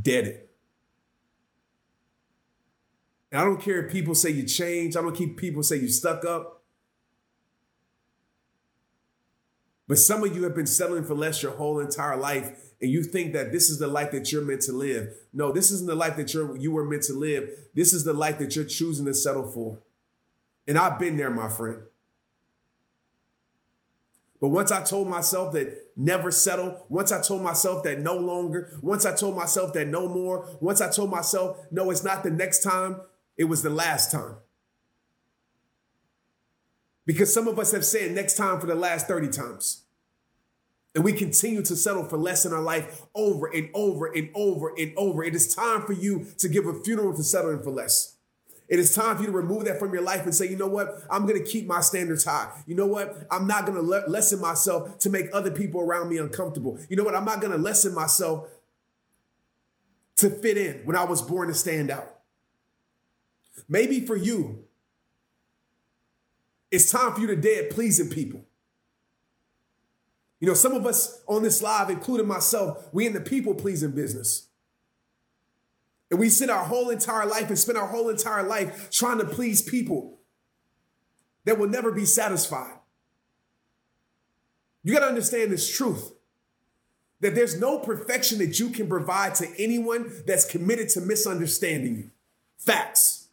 dead 0.00 0.26
it. 0.26 0.50
And 3.32 3.40
I 3.40 3.44
don't 3.44 3.60
care 3.60 3.84
if 3.84 3.92
people 3.92 4.14
say 4.14 4.30
you 4.30 4.44
change. 4.44 4.96
I 4.96 5.02
don't 5.02 5.16
keep 5.16 5.36
people 5.36 5.62
say 5.62 5.76
you 5.76 5.88
stuck 5.88 6.24
up. 6.24 6.63
But 9.86 9.98
some 9.98 10.24
of 10.24 10.34
you 10.34 10.44
have 10.44 10.54
been 10.54 10.66
settling 10.66 11.04
for 11.04 11.14
less 11.14 11.42
your 11.42 11.52
whole 11.52 11.78
entire 11.78 12.16
life, 12.16 12.58
and 12.80 12.90
you 12.90 13.02
think 13.02 13.32
that 13.34 13.52
this 13.52 13.68
is 13.68 13.78
the 13.78 13.86
life 13.86 14.10
that 14.12 14.32
you're 14.32 14.44
meant 14.44 14.62
to 14.62 14.72
live. 14.72 15.14
No, 15.32 15.52
this 15.52 15.70
isn't 15.70 15.86
the 15.86 15.94
life 15.94 16.16
that 16.16 16.32
you're 16.32 16.56
you 16.56 16.72
were 16.72 16.84
meant 16.84 17.02
to 17.04 17.12
live. 17.12 17.50
This 17.74 17.92
is 17.92 18.04
the 18.04 18.14
life 18.14 18.38
that 18.38 18.56
you're 18.56 18.64
choosing 18.64 19.06
to 19.06 19.14
settle 19.14 19.46
for. 19.46 19.78
And 20.66 20.78
I've 20.78 20.98
been 20.98 21.16
there, 21.16 21.30
my 21.30 21.48
friend. 21.48 21.82
But 24.40 24.48
once 24.48 24.70
I 24.72 24.82
told 24.82 25.08
myself 25.08 25.52
that 25.54 25.92
never 25.96 26.30
settle, 26.30 26.84
once 26.88 27.12
I 27.12 27.22
told 27.22 27.42
myself 27.42 27.82
that 27.84 28.00
no 28.00 28.16
longer, 28.16 28.78
once 28.82 29.06
I 29.06 29.14
told 29.14 29.36
myself 29.36 29.72
that 29.74 29.88
no 29.88 30.08
more, 30.08 30.46
once 30.60 30.80
I 30.80 30.90
told 30.90 31.10
myself, 31.10 31.58
no, 31.70 31.90
it's 31.90 32.04
not 32.04 32.22
the 32.22 32.30
next 32.30 32.62
time, 32.62 33.00
it 33.36 33.44
was 33.44 33.62
the 33.62 33.70
last 33.70 34.10
time. 34.10 34.36
Because 37.06 37.32
some 37.32 37.48
of 37.48 37.58
us 37.58 37.72
have 37.72 37.84
said 37.84 38.12
next 38.12 38.36
time 38.36 38.60
for 38.60 38.66
the 38.66 38.74
last 38.74 39.06
30 39.06 39.28
times. 39.28 39.82
And 40.94 41.02
we 41.02 41.12
continue 41.12 41.62
to 41.62 41.76
settle 41.76 42.04
for 42.04 42.16
less 42.16 42.46
in 42.46 42.52
our 42.52 42.62
life 42.62 43.02
over 43.14 43.46
and 43.46 43.68
over 43.74 44.06
and 44.06 44.30
over 44.34 44.72
and 44.78 44.92
over. 44.96 45.24
It 45.24 45.34
is 45.34 45.54
time 45.54 45.82
for 45.82 45.92
you 45.92 46.26
to 46.38 46.48
give 46.48 46.66
a 46.66 46.74
funeral 46.82 47.14
to 47.16 47.22
settling 47.24 47.62
for 47.62 47.70
less. 47.70 48.14
It 48.68 48.78
is 48.78 48.94
time 48.94 49.16
for 49.16 49.22
you 49.22 49.30
to 49.30 49.36
remove 49.36 49.66
that 49.66 49.78
from 49.78 49.92
your 49.92 50.02
life 50.02 50.22
and 50.22 50.34
say, 50.34 50.48
you 50.48 50.56
know 50.56 50.68
what? 50.68 51.02
I'm 51.10 51.26
going 51.26 51.38
to 51.38 51.44
keep 51.44 51.66
my 51.66 51.80
standards 51.80 52.24
high. 52.24 52.50
You 52.66 52.74
know 52.74 52.86
what? 52.86 53.26
I'm 53.30 53.46
not 53.46 53.66
going 53.66 53.76
to 53.76 53.82
le- 53.82 54.08
lessen 54.08 54.40
myself 54.40 54.98
to 55.00 55.10
make 55.10 55.26
other 55.32 55.50
people 55.50 55.80
around 55.80 56.08
me 56.08 56.18
uncomfortable. 56.18 56.78
You 56.88 56.96
know 56.96 57.04
what? 57.04 57.14
I'm 57.14 57.26
not 57.26 57.40
going 57.40 57.52
to 57.52 57.58
lessen 57.58 57.94
myself 57.94 58.48
to 60.16 60.30
fit 60.30 60.56
in 60.56 60.76
when 60.84 60.96
I 60.96 61.04
was 61.04 61.20
born 61.20 61.48
to 61.48 61.54
stand 61.54 61.90
out. 61.90 62.20
Maybe 63.68 64.00
for 64.00 64.16
you, 64.16 64.63
it's 66.74 66.90
time 66.90 67.12
for 67.12 67.20
you 67.20 67.28
to 67.28 67.36
dead 67.36 67.70
pleasing 67.70 68.08
people. 68.08 68.44
You 70.40 70.48
know, 70.48 70.54
some 70.54 70.72
of 70.72 70.86
us 70.86 71.22
on 71.26 71.42
this 71.42 71.62
live, 71.62 71.88
including 71.88 72.26
myself, 72.26 72.88
we 72.92 73.06
in 73.06 73.12
the 73.12 73.20
people 73.20 73.54
pleasing 73.54 73.92
business. 73.92 74.48
And 76.10 76.20
we 76.20 76.28
sit 76.28 76.50
our 76.50 76.64
whole 76.64 76.90
entire 76.90 77.26
life 77.26 77.48
and 77.48 77.58
spend 77.58 77.78
our 77.78 77.86
whole 77.86 78.08
entire 78.08 78.42
life 78.42 78.90
trying 78.90 79.18
to 79.18 79.24
please 79.24 79.62
people 79.62 80.18
that 81.44 81.58
will 81.58 81.68
never 81.68 81.92
be 81.92 82.04
satisfied. 82.04 82.74
You 84.82 84.92
got 84.92 85.00
to 85.00 85.06
understand 85.06 85.50
this 85.50 85.74
truth 85.74 86.12
that 87.20 87.34
there's 87.34 87.58
no 87.58 87.78
perfection 87.78 88.38
that 88.38 88.58
you 88.60 88.68
can 88.68 88.88
provide 88.88 89.34
to 89.36 89.48
anyone 89.58 90.12
that's 90.26 90.44
committed 90.44 90.90
to 90.90 91.00
misunderstanding 91.00 91.96
you. 91.96 92.10
Facts. 92.58 93.23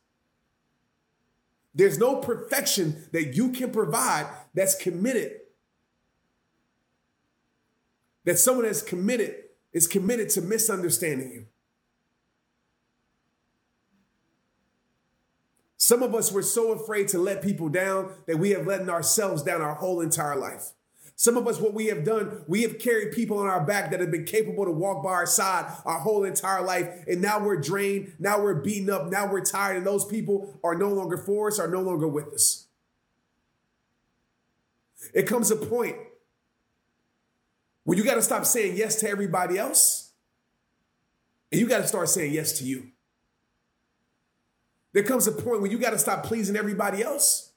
There's 1.73 1.97
no 1.97 2.17
perfection 2.17 3.05
that 3.11 3.35
you 3.35 3.51
can 3.51 3.71
provide 3.71 4.27
that's 4.53 4.75
committed. 4.75 5.39
That 8.25 8.37
someone 8.37 8.65
that's 8.65 8.81
committed 8.81 9.35
is 9.73 9.87
committed 9.87 10.29
to 10.31 10.41
misunderstanding 10.41 11.31
you. 11.31 11.45
Some 15.77 16.03
of 16.03 16.13
us 16.13 16.31
were 16.31 16.43
so 16.43 16.73
afraid 16.73 17.07
to 17.09 17.17
let 17.17 17.41
people 17.41 17.67
down 17.67 18.13
that 18.27 18.37
we 18.37 18.51
have 18.51 18.67
letting 18.67 18.89
ourselves 18.89 19.41
down 19.41 19.61
our 19.61 19.73
whole 19.73 19.99
entire 20.01 20.35
life. 20.35 20.73
Some 21.21 21.37
of 21.37 21.47
us, 21.47 21.59
what 21.59 21.75
we 21.75 21.85
have 21.85 22.03
done, 22.03 22.41
we 22.47 22.63
have 22.63 22.79
carried 22.79 23.11
people 23.11 23.37
on 23.37 23.45
our 23.45 23.63
back 23.63 23.91
that 23.91 23.99
have 23.99 24.09
been 24.09 24.25
capable 24.25 24.65
to 24.65 24.71
walk 24.71 25.03
by 25.03 25.11
our 25.11 25.27
side 25.27 25.71
our 25.85 25.99
whole 25.99 26.23
entire 26.23 26.63
life. 26.63 26.87
And 27.05 27.21
now 27.21 27.37
we're 27.37 27.61
drained. 27.61 28.13
Now 28.17 28.41
we're 28.41 28.55
beaten 28.55 28.89
up. 28.89 29.11
Now 29.11 29.31
we're 29.31 29.45
tired. 29.45 29.77
And 29.77 29.85
those 29.85 30.03
people 30.03 30.59
are 30.63 30.73
no 30.73 30.89
longer 30.89 31.17
for 31.17 31.47
us, 31.47 31.59
are 31.59 31.67
no 31.67 31.79
longer 31.79 32.07
with 32.07 32.33
us. 32.33 32.65
It 35.13 35.27
comes 35.27 35.51
a 35.51 35.55
point 35.55 35.95
where 37.83 37.95
you 37.95 38.03
got 38.03 38.15
to 38.15 38.23
stop 38.23 38.43
saying 38.43 38.75
yes 38.75 38.95
to 39.01 39.07
everybody 39.07 39.59
else. 39.59 40.13
And 41.51 41.61
you 41.61 41.67
got 41.67 41.83
to 41.83 41.87
start 41.87 42.09
saying 42.09 42.33
yes 42.33 42.57
to 42.57 42.63
you. 42.63 42.87
There 44.93 45.03
comes 45.03 45.27
a 45.27 45.31
point 45.31 45.61
where 45.61 45.69
you 45.69 45.77
got 45.77 45.91
to 45.91 45.99
stop 45.99 46.23
pleasing 46.23 46.55
everybody 46.55 47.03
else. 47.03 47.51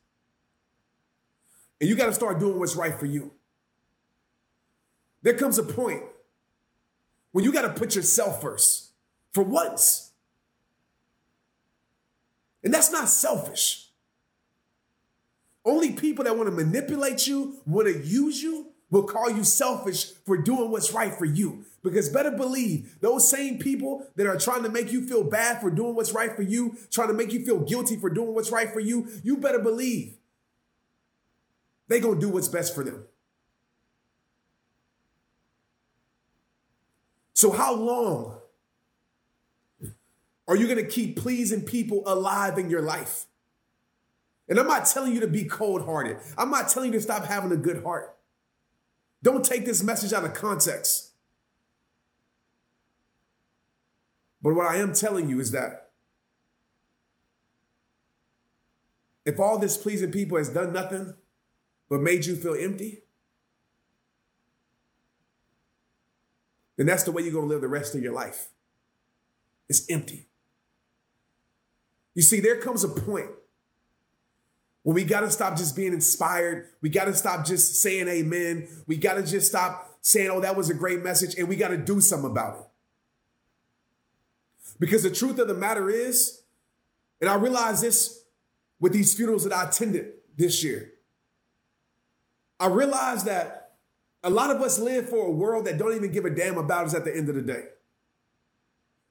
And 1.81 1.89
you 1.89 1.97
got 1.97 2.07
to 2.09 2.13
start 2.13 2.39
doing 2.39 2.59
what's 2.59 2.77
right 2.77 3.01
for 3.01 3.07
you. 3.07 3.33
There 5.25 5.35
comes 5.35 5.59
a 5.59 5.63
point 5.63 6.03
when 7.33 7.45
you 7.45 7.53
got 7.53 7.63
to 7.63 7.71
put 7.71 7.97
yourself 7.97 8.41
first 8.41 8.93
for 9.33 9.43
once. 9.43 10.13
And 12.63 12.73
that's 12.73 12.93
not 12.93 13.09
selfish. 13.09 13.89
Only 15.65 15.93
people 15.93 16.25
that 16.25 16.37
want 16.37 16.49
to 16.49 16.55
manipulate 16.55 17.27
you, 17.27 17.57
want 17.67 17.89
to 17.89 17.99
use 18.07 18.43
you, 18.43 18.67
will 18.91 19.05
call 19.05 19.31
you 19.31 19.45
selfish 19.45 20.13
for 20.27 20.37
doing 20.37 20.71
what's 20.71 20.93
right 20.93 21.15
for 21.15 21.25
you. 21.25 21.65
Because 21.83 22.11
better 22.11 22.31
believe 22.31 22.97
those 23.01 23.29
same 23.29 23.59
people 23.59 24.07
that 24.17 24.27
are 24.27 24.39
trying 24.39 24.63
to 24.63 24.69
make 24.69 24.93
you 24.93 25.07
feel 25.07 25.25
bad 25.25 25.61
for 25.61 25.71
doing 25.71 25.95
what's 25.95 26.13
right 26.13 26.37
for 26.37 26.43
you, 26.43 26.77
trying 26.91 27.09
to 27.09 27.15
make 27.15 27.33
you 27.33 27.45
feel 27.45 27.61
guilty 27.61 27.97
for 27.97 28.11
doing 28.11 28.35
what's 28.35 28.53
right 28.53 28.71
for 28.71 28.81
you, 28.81 29.09
you 29.23 29.39
better 29.39 29.59
believe 29.59 30.19
they 31.89 31.99
going 31.99 32.21
to 32.21 32.27
do 32.27 32.31
what's 32.31 32.49
best 32.49 32.75
for 32.75 32.85
them. 32.85 33.05
So, 37.35 37.51
how 37.51 37.75
long 37.75 38.39
are 40.47 40.57
you 40.57 40.67
going 40.67 40.79
to 40.79 40.91
keep 40.91 41.17
pleasing 41.17 41.63
people 41.63 42.03
alive 42.07 42.59
in 42.59 42.71
your 42.71 42.81
life? 42.83 43.27
And 44.49 44.59
I'm 44.59 44.67
not 44.67 44.87
telling 44.87 45.13
you 45.13 45.21
to 45.21 45.27
be 45.27 45.45
cold 45.45 45.85
hearted. 45.85 46.19
I'm 46.39 46.51
not 46.51 46.69
telling 46.69 46.93
you 46.93 46.99
to 46.99 47.03
stop 47.03 47.25
having 47.25 47.51
a 47.51 47.57
good 47.57 47.83
heart. 47.83 48.17
Don't 49.23 49.45
take 49.45 49.65
this 49.65 49.83
message 49.83 50.13
out 50.13 50.25
of 50.25 50.35
context. 50.35 51.13
But 54.43 54.55
what 54.55 54.67
I 54.67 54.77
am 54.77 54.93
telling 54.93 55.31
you 55.31 55.41
is 55.41 55.51
that 55.53 55.91
if 59.25 59.41
all 59.41 59.59
this 59.59 59.79
pleasing 59.79 60.13
people 60.13 60.37
has 60.37 60.51
done 60.51 60.75
nothing 60.75 61.15
but 61.89 62.01
made 62.01 62.27
you 62.27 62.37
feel 62.37 62.55
empty, 62.55 63.04
then 66.77 66.87
that's 66.87 67.05
the 67.05 67.13
way 67.13 67.23
you're 67.23 67.33
going 67.33 67.45
to 67.45 67.49
live 67.49 67.61
the 67.61 67.69
rest 67.69 67.95
of 67.95 68.03
your 68.03 68.13
life. 68.13 68.49
It's 69.69 69.89
empty. 69.91 70.27
You 72.15 72.23
see, 72.23 72.41
there 72.41 72.61
comes 72.61 72.85
a 72.85 72.89
point 72.89 73.31
when 74.83 74.95
we 74.95 75.05
got 75.05 75.21
to 75.21 75.31
stop 75.31 75.57
just 75.57 75.75
being 75.75 75.93
inspired. 75.93 76.69
We 76.81 76.89
got 76.89 77.07
to 77.07 77.15
stop 77.15 77.45
just 77.45 77.77
saying 77.81 78.09
amen. 78.09 78.69
We 78.87 78.97
got 78.97 79.15
to 79.15 79.23
just 79.23 79.49
stop 79.49 79.99
saying, 80.01 80.31
oh, 80.31 80.41
that 80.41 80.57
was 80.57 80.69
a 80.71 80.75
great 80.75 81.03
message, 81.03 81.35
and 81.37 81.49
we 81.49 81.57
got 81.57 81.69
to 81.69 81.79
do 81.79 82.01
something 82.01 82.31
about 82.31 82.59
it. 82.59 82.67
Because 84.79 85.03
the 85.03 85.11
truth 85.11 85.39
of 85.39 85.49
the 85.49 85.55
matter 85.55 85.89
is, 85.89 86.43
and 87.21 87.31
I 87.31 87.37
realized 87.37 87.83
this 87.83 88.25
with 88.81 88.93
these 88.93 89.15
funerals 89.15 89.45
that 89.45 89.53
I 89.53 89.67
attended 89.67 90.13
this 90.37 90.63
year, 90.63 90.93
I 92.61 92.67
realized 92.67 93.25
that 93.27 93.64
a 94.25 94.31
lot 94.31 94.51
of 94.51 94.61
us 94.63 94.79
live 94.79 95.09
for 95.09 95.27
a 95.27 95.31
world 95.31 95.67
that 95.67 95.79
don't 95.79 95.95
even 95.95 96.11
give 96.11 96.25
a 96.25 96.31
damn 96.31 96.57
about 96.57 96.87
us 96.87 96.95
at 96.95 97.05
the 97.05 97.15
end 97.15 97.29
of 97.29 97.35
the 97.35 97.43
day. 97.43 97.65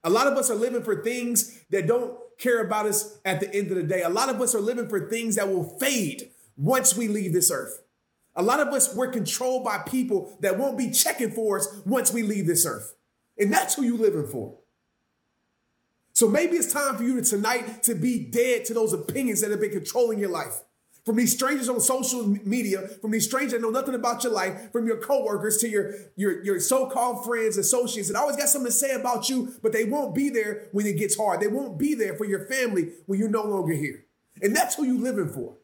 A 0.03 0.09
lot 0.09 0.27
of 0.27 0.33
us 0.33 0.49
are 0.49 0.55
living 0.55 0.83
for 0.83 1.01
things 1.01 1.63
that 1.69 1.87
don't 1.87 2.17
care 2.37 2.61
about 2.61 2.87
us 2.87 3.19
at 3.23 3.39
the 3.39 3.53
end 3.55 3.69
of 3.69 3.77
the 3.77 3.83
day. 3.83 4.01
A 4.01 4.09
lot 4.09 4.29
of 4.29 4.41
us 4.41 4.53
are 4.53 4.59
living 4.59 4.89
for 4.89 5.07
things 5.09 5.35
that 5.35 5.47
will 5.47 5.77
fade 5.79 6.31
once 6.57 6.97
we 6.97 7.07
leave 7.07 7.31
this 7.31 7.51
earth. 7.51 7.83
A 8.35 8.41
lot 8.41 8.59
of 8.59 8.69
us, 8.69 8.95
we're 8.95 9.11
controlled 9.11 9.63
by 9.63 9.77
people 9.77 10.35
that 10.41 10.57
won't 10.57 10.77
be 10.77 10.89
checking 10.89 11.31
for 11.31 11.59
us 11.59 11.67
once 11.85 12.11
we 12.11 12.23
leave 12.23 12.47
this 12.47 12.65
earth. 12.65 12.95
And 13.37 13.53
that's 13.53 13.75
who 13.75 13.83
you're 13.83 13.97
living 13.97 14.27
for. 14.27 14.57
So 16.13 16.27
maybe 16.27 16.57
it's 16.57 16.73
time 16.73 16.97
for 16.97 17.03
you 17.03 17.21
to 17.21 17.27
tonight 17.27 17.83
to 17.83 17.95
be 17.95 18.25
dead 18.25 18.65
to 18.65 18.73
those 18.73 18.93
opinions 18.93 19.41
that 19.41 19.51
have 19.51 19.61
been 19.61 19.71
controlling 19.71 20.19
your 20.19 20.29
life. 20.29 20.63
From 21.05 21.17
these 21.17 21.33
strangers 21.33 21.67
on 21.67 21.81
social 21.81 22.25
media, 22.45 22.87
from 23.01 23.11
these 23.11 23.25
strangers 23.25 23.51
that 23.51 23.61
know 23.61 23.69
nothing 23.69 23.93
about 23.93 24.23
your 24.23 24.31
life, 24.31 24.71
from 24.71 24.87
your 24.87 24.97
coworkers 24.97 25.57
to 25.57 25.67
your, 25.67 25.93
your, 26.15 26.41
your 26.45 26.59
so-called 26.61 27.25
friends, 27.25 27.57
associates 27.57 28.07
that 28.07 28.17
always 28.17 28.37
got 28.37 28.47
something 28.47 28.71
to 28.71 28.77
say 28.77 28.93
about 28.93 29.27
you, 29.27 29.53
but 29.61 29.73
they 29.73 29.83
won't 29.83 30.15
be 30.15 30.29
there 30.29 30.69
when 30.71 30.85
it 30.85 30.97
gets 30.97 31.17
hard. 31.17 31.41
They 31.41 31.47
won't 31.47 31.77
be 31.77 31.93
there 31.93 32.15
for 32.15 32.23
your 32.23 32.45
family 32.47 32.91
when 33.05 33.19
you're 33.19 33.29
no 33.29 33.43
longer 33.43 33.73
here. 33.73 34.05
And 34.41 34.55
that's 34.55 34.75
who 34.75 34.85
you're 34.85 35.01
living 35.01 35.27
for. 35.27 35.57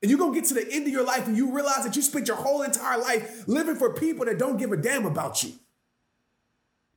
And 0.00 0.10
you're 0.10 0.20
gonna 0.20 0.34
get 0.34 0.44
to 0.46 0.54
the 0.54 0.70
end 0.70 0.86
of 0.86 0.92
your 0.92 1.04
life 1.04 1.26
and 1.26 1.36
you 1.36 1.52
realize 1.52 1.84
that 1.84 1.96
you 1.96 2.02
spent 2.02 2.28
your 2.28 2.36
whole 2.36 2.62
entire 2.62 2.98
life 2.98 3.48
living 3.48 3.74
for 3.74 3.92
people 3.94 4.26
that 4.26 4.38
don't 4.38 4.58
give 4.58 4.70
a 4.70 4.76
damn 4.76 5.06
about 5.06 5.42
you. 5.42 5.52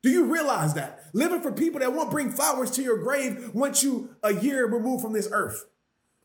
Do 0.02 0.10
you 0.10 0.26
realize 0.26 0.74
that? 0.74 1.06
Living 1.12 1.40
for 1.40 1.50
people 1.50 1.80
that 1.80 1.92
won't 1.92 2.10
bring 2.10 2.30
flowers 2.30 2.70
to 2.72 2.82
your 2.82 2.98
grave 2.98 3.50
once 3.52 3.82
you 3.82 4.10
a 4.22 4.32
year 4.32 4.66
removed 4.66 5.02
from 5.02 5.12
this 5.12 5.28
earth. 5.32 5.64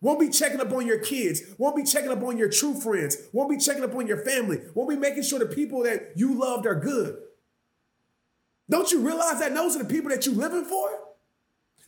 Won't 0.04 0.20
be 0.20 0.28
checking 0.28 0.60
up 0.60 0.74
on 0.74 0.86
your 0.86 1.00
kids, 1.00 1.44
won't 1.58 1.78
be 1.78 1.84
checking 1.86 2.12
up 2.12 2.22
on 2.22 2.38
your 2.38 2.50
true 2.50 2.74
friends, 2.74 3.16
won't 3.32 3.50
be 3.50 3.56
checking 3.58 3.86
up 3.86 3.96
on 3.96 4.06
your 4.06 4.18
family, 4.18 4.60
won't 4.76 4.90
be 4.90 4.98
making 4.98 5.24
sure 5.24 5.40
the 5.40 5.46
people 5.46 5.84
that 5.84 6.12
you 6.18 6.38
loved 6.38 6.66
are 6.68 6.76
good. 6.76 7.18
Don't 8.70 8.92
you 8.92 9.00
realize 9.00 9.40
that 9.40 9.54
those 9.54 9.78
are 9.78 9.80
the 9.80 9.86
people 9.88 10.10
that 10.10 10.26
you 10.26 10.34
living 10.34 10.66
for? 10.66 10.90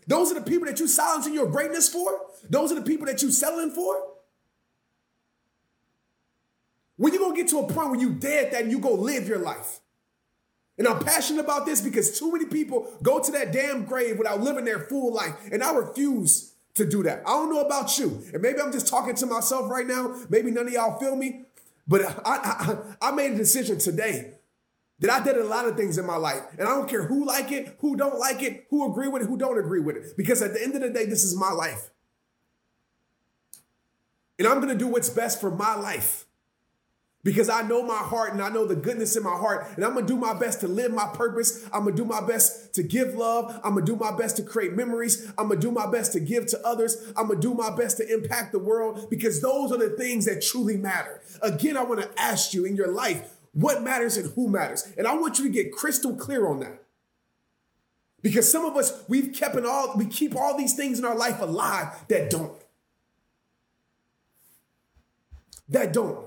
Those 0.07 0.31
are 0.31 0.35
the 0.35 0.49
people 0.49 0.65
that 0.65 0.79
you 0.79 0.87
silencing 0.87 1.33
your 1.33 1.47
greatness 1.47 1.89
for? 1.89 2.21
Those 2.49 2.71
are 2.71 2.75
the 2.75 2.83
people 2.83 3.05
that 3.07 3.21
you 3.21 3.31
selling 3.31 3.71
for? 3.71 4.01
When 6.95 7.11
you 7.11 7.19
gonna 7.19 7.35
get 7.35 7.49
to 7.49 7.59
a 7.59 7.67
point 7.67 7.89
where 7.89 7.99
you 7.99 8.13
dead 8.13 8.53
that 8.53 8.61
and 8.61 8.71
you 8.71 8.79
go 8.79 8.93
live 8.93 9.27
your 9.27 9.39
life? 9.39 9.81
And 10.77 10.87
I'm 10.87 10.99
passionate 10.99 11.41
about 11.41 11.65
this 11.65 11.81
because 11.81 12.17
too 12.17 12.31
many 12.31 12.45
people 12.45 12.97
go 13.03 13.21
to 13.21 13.31
that 13.33 13.51
damn 13.51 13.83
grave 13.83 14.17
without 14.17 14.39
living 14.39 14.63
their 14.63 14.79
full 14.79 15.13
life. 15.13 15.35
And 15.51 15.61
I 15.61 15.73
refuse 15.73 16.54
to 16.75 16.85
do 16.85 17.03
that. 17.03 17.21
I 17.25 17.31
don't 17.31 17.53
know 17.53 17.61
about 17.61 17.97
you. 17.97 18.21
And 18.33 18.41
maybe 18.41 18.59
I'm 18.59 18.71
just 18.71 18.87
talking 18.87 19.15
to 19.15 19.25
myself 19.25 19.69
right 19.69 19.87
now. 19.87 20.15
Maybe 20.29 20.51
none 20.51 20.67
of 20.67 20.73
y'all 20.73 20.99
feel 20.99 21.15
me. 21.15 21.43
But 21.87 22.03
I, 22.25 22.77
I, 23.01 23.09
I 23.09 23.11
made 23.11 23.31
a 23.31 23.35
decision 23.35 23.79
today 23.79 24.33
that 24.99 25.09
I 25.09 25.23
did 25.23 25.37
a 25.37 25.43
lot 25.43 25.67
of 25.67 25.75
things 25.75 25.97
in 25.97 26.05
my 26.05 26.17
life. 26.17 26.43
And 26.57 26.67
I 26.67 26.71
don't 26.71 26.89
care 26.89 27.03
who 27.03 27.25
like 27.25 27.51
it, 27.51 27.75
who 27.79 27.95
don't 27.95 28.19
like 28.19 28.41
it, 28.41 28.67
who 28.69 28.89
agree 28.89 29.07
with 29.07 29.23
it, 29.23 29.27
who 29.27 29.37
don't 29.37 29.57
agree 29.57 29.79
with 29.79 29.95
it. 29.95 30.17
Because 30.17 30.41
at 30.41 30.53
the 30.53 30.61
end 30.61 30.75
of 30.75 30.81
the 30.81 30.89
day, 30.89 31.05
this 31.05 31.23
is 31.23 31.37
my 31.37 31.51
life. 31.51 31.91
And 34.37 34.47
I'm 34.47 34.57
going 34.57 34.69
to 34.69 34.77
do 34.77 34.87
what's 34.87 35.09
best 35.09 35.39
for 35.39 35.51
my 35.51 35.75
life 35.75 36.25
because 37.25 37.49
I 37.49 37.63
know 37.63 37.81
my 37.81 37.97
heart 37.97 38.33
and 38.33 38.41
I 38.41 38.49
know 38.49 38.67
the 38.67 38.75
goodness 38.75 39.15
in 39.15 39.23
my 39.23 39.35
heart. 39.35 39.67
And 39.75 39.83
I'm 39.83 39.95
gonna 39.95 40.05
do 40.05 40.15
my 40.15 40.35
best 40.35 40.61
to 40.61 40.67
live 40.67 40.93
my 40.93 41.07
purpose. 41.07 41.65
I'm 41.73 41.83
gonna 41.83 41.95
do 41.95 42.05
my 42.05 42.21
best 42.21 42.75
to 42.75 42.83
give 42.83 43.15
love. 43.15 43.59
I'm 43.63 43.73
gonna 43.73 43.85
do 43.85 43.95
my 43.95 44.15
best 44.15 44.37
to 44.37 44.43
create 44.43 44.73
memories. 44.73 45.27
I'm 45.35 45.47
gonna 45.47 45.59
do 45.59 45.71
my 45.71 45.87
best 45.87 46.13
to 46.13 46.19
give 46.19 46.45
to 46.47 46.65
others. 46.65 47.11
I'm 47.17 47.27
gonna 47.27 47.39
do 47.39 47.55
my 47.55 47.75
best 47.75 47.97
to 47.97 48.13
impact 48.13 48.51
the 48.51 48.59
world 48.59 49.09
because 49.09 49.41
those 49.41 49.71
are 49.71 49.77
the 49.79 49.89
things 49.97 50.25
that 50.25 50.43
truly 50.43 50.77
matter. 50.77 51.19
Again, 51.41 51.75
I 51.75 51.83
wanna 51.83 52.07
ask 52.15 52.53
you 52.53 52.63
in 52.63 52.75
your 52.75 52.91
life, 52.91 53.33
what 53.53 53.81
matters 53.81 54.17
and 54.17 54.31
who 54.33 54.47
matters? 54.47 54.87
And 54.95 55.07
I 55.07 55.15
want 55.15 55.39
you 55.39 55.45
to 55.45 55.51
get 55.51 55.73
crystal 55.73 56.15
clear 56.15 56.47
on 56.47 56.59
that. 56.59 56.83
Because 58.21 58.51
some 58.51 58.65
of 58.65 58.75
us, 58.75 59.03
we've 59.07 59.33
kept 59.33 59.55
in 59.55 59.65
all, 59.65 59.95
we 59.97 60.05
keep 60.05 60.35
all 60.35 60.55
these 60.55 60.75
things 60.75 60.99
in 60.99 61.05
our 61.05 61.15
life 61.15 61.41
alive 61.41 61.87
that 62.07 62.29
don't. 62.29 62.53
That 65.69 65.91
don't. 65.91 66.24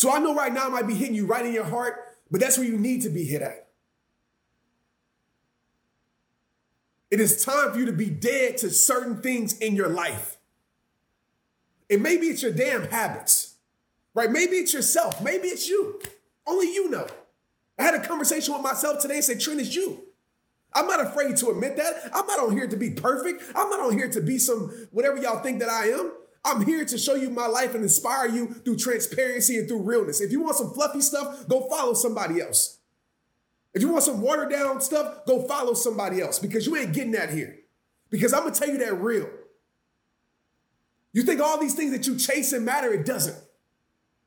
So 0.00 0.10
I 0.10 0.18
know 0.18 0.34
right 0.34 0.50
now 0.50 0.64
I 0.64 0.70
might 0.70 0.86
be 0.86 0.94
hitting 0.94 1.14
you 1.14 1.26
right 1.26 1.44
in 1.44 1.52
your 1.52 1.66
heart, 1.66 2.16
but 2.30 2.40
that's 2.40 2.56
where 2.56 2.66
you 2.66 2.78
need 2.78 3.02
to 3.02 3.10
be 3.10 3.22
hit 3.22 3.42
at. 3.42 3.66
It 7.10 7.20
is 7.20 7.44
time 7.44 7.72
for 7.72 7.78
you 7.78 7.84
to 7.84 7.92
be 7.92 8.08
dead 8.08 8.56
to 8.58 8.70
certain 8.70 9.20
things 9.20 9.58
in 9.58 9.76
your 9.76 9.90
life. 9.90 10.38
And 11.90 12.02
maybe 12.02 12.28
it's 12.28 12.42
your 12.42 12.50
damn 12.50 12.84
habits, 12.84 13.56
right? 14.14 14.30
Maybe 14.30 14.56
it's 14.56 14.72
yourself. 14.72 15.22
Maybe 15.22 15.48
it's 15.48 15.68
you. 15.68 16.00
Only 16.46 16.72
you 16.72 16.88
know. 16.88 17.06
I 17.78 17.82
had 17.82 17.94
a 17.94 18.00
conversation 18.00 18.54
with 18.54 18.62
myself 18.62 19.02
today 19.02 19.16
and 19.16 19.24
said, 19.24 19.38
Trent, 19.38 19.60
it's 19.60 19.76
you. 19.76 20.02
I'm 20.72 20.86
not 20.86 21.04
afraid 21.04 21.36
to 21.36 21.50
admit 21.50 21.76
that. 21.76 22.10
I'm 22.14 22.26
not 22.26 22.40
on 22.40 22.52
here 22.52 22.68
to 22.68 22.76
be 22.76 22.88
perfect. 22.88 23.42
I'm 23.54 23.68
not 23.68 23.80
on 23.80 23.98
here 23.98 24.08
to 24.08 24.22
be 24.22 24.38
some 24.38 24.70
whatever 24.92 25.18
y'all 25.18 25.42
think 25.42 25.60
that 25.60 25.68
I 25.68 25.88
am. 25.88 26.12
I'm 26.44 26.64
here 26.64 26.84
to 26.84 26.98
show 26.98 27.14
you 27.14 27.30
my 27.30 27.46
life 27.46 27.74
and 27.74 27.82
inspire 27.82 28.28
you 28.28 28.46
through 28.54 28.76
transparency 28.76 29.58
and 29.58 29.68
through 29.68 29.82
realness. 29.82 30.20
If 30.20 30.32
you 30.32 30.40
want 30.40 30.56
some 30.56 30.72
fluffy 30.72 31.00
stuff, 31.00 31.46
go 31.48 31.68
follow 31.68 31.94
somebody 31.94 32.40
else. 32.40 32.78
If 33.74 33.82
you 33.82 33.88
want 33.90 34.04
some 34.04 34.20
watered 34.20 34.50
down 34.50 34.80
stuff, 34.80 35.26
go 35.26 35.42
follow 35.46 35.74
somebody 35.74 36.20
else 36.20 36.38
because 36.38 36.66
you 36.66 36.76
ain't 36.76 36.92
getting 36.92 37.12
that 37.12 37.30
here. 37.30 37.58
Because 38.10 38.32
I'm 38.32 38.42
gonna 38.42 38.54
tell 38.54 38.68
you 38.68 38.78
that 38.78 39.00
real. 39.00 39.28
You 41.12 41.22
think 41.22 41.40
all 41.40 41.58
these 41.58 41.74
things 41.74 41.92
that 41.92 42.06
you 42.06 42.16
chase 42.16 42.52
and 42.52 42.64
matter, 42.64 42.92
it 42.92 43.04
doesn't. 43.04 43.36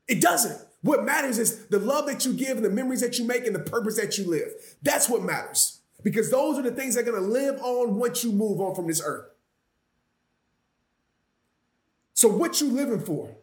It 0.06 0.20
doesn't. 0.20 0.60
What 0.82 1.04
matters 1.04 1.38
is 1.38 1.66
the 1.66 1.78
love 1.78 2.06
that 2.06 2.24
you 2.24 2.34
give 2.34 2.56
and 2.56 2.64
the 2.64 2.70
memories 2.70 3.00
that 3.00 3.18
you 3.18 3.26
make 3.26 3.46
and 3.46 3.54
the 3.54 3.60
purpose 3.60 3.96
that 3.96 4.18
you 4.18 4.28
live. 4.28 4.52
That's 4.82 5.08
what 5.08 5.22
matters. 5.22 5.80
Because 6.02 6.30
those 6.30 6.58
are 6.58 6.62
the 6.62 6.70
things 6.70 6.94
that 6.94 7.08
are 7.08 7.12
gonna 7.12 7.26
live 7.26 7.60
on 7.60 7.96
once 7.96 8.22
you 8.22 8.32
move 8.32 8.60
on 8.60 8.74
from 8.74 8.86
this 8.86 9.02
earth. 9.04 9.33
So 12.14 12.28
what 12.28 12.60
you 12.60 12.70
living 12.70 13.00
for? 13.00 13.36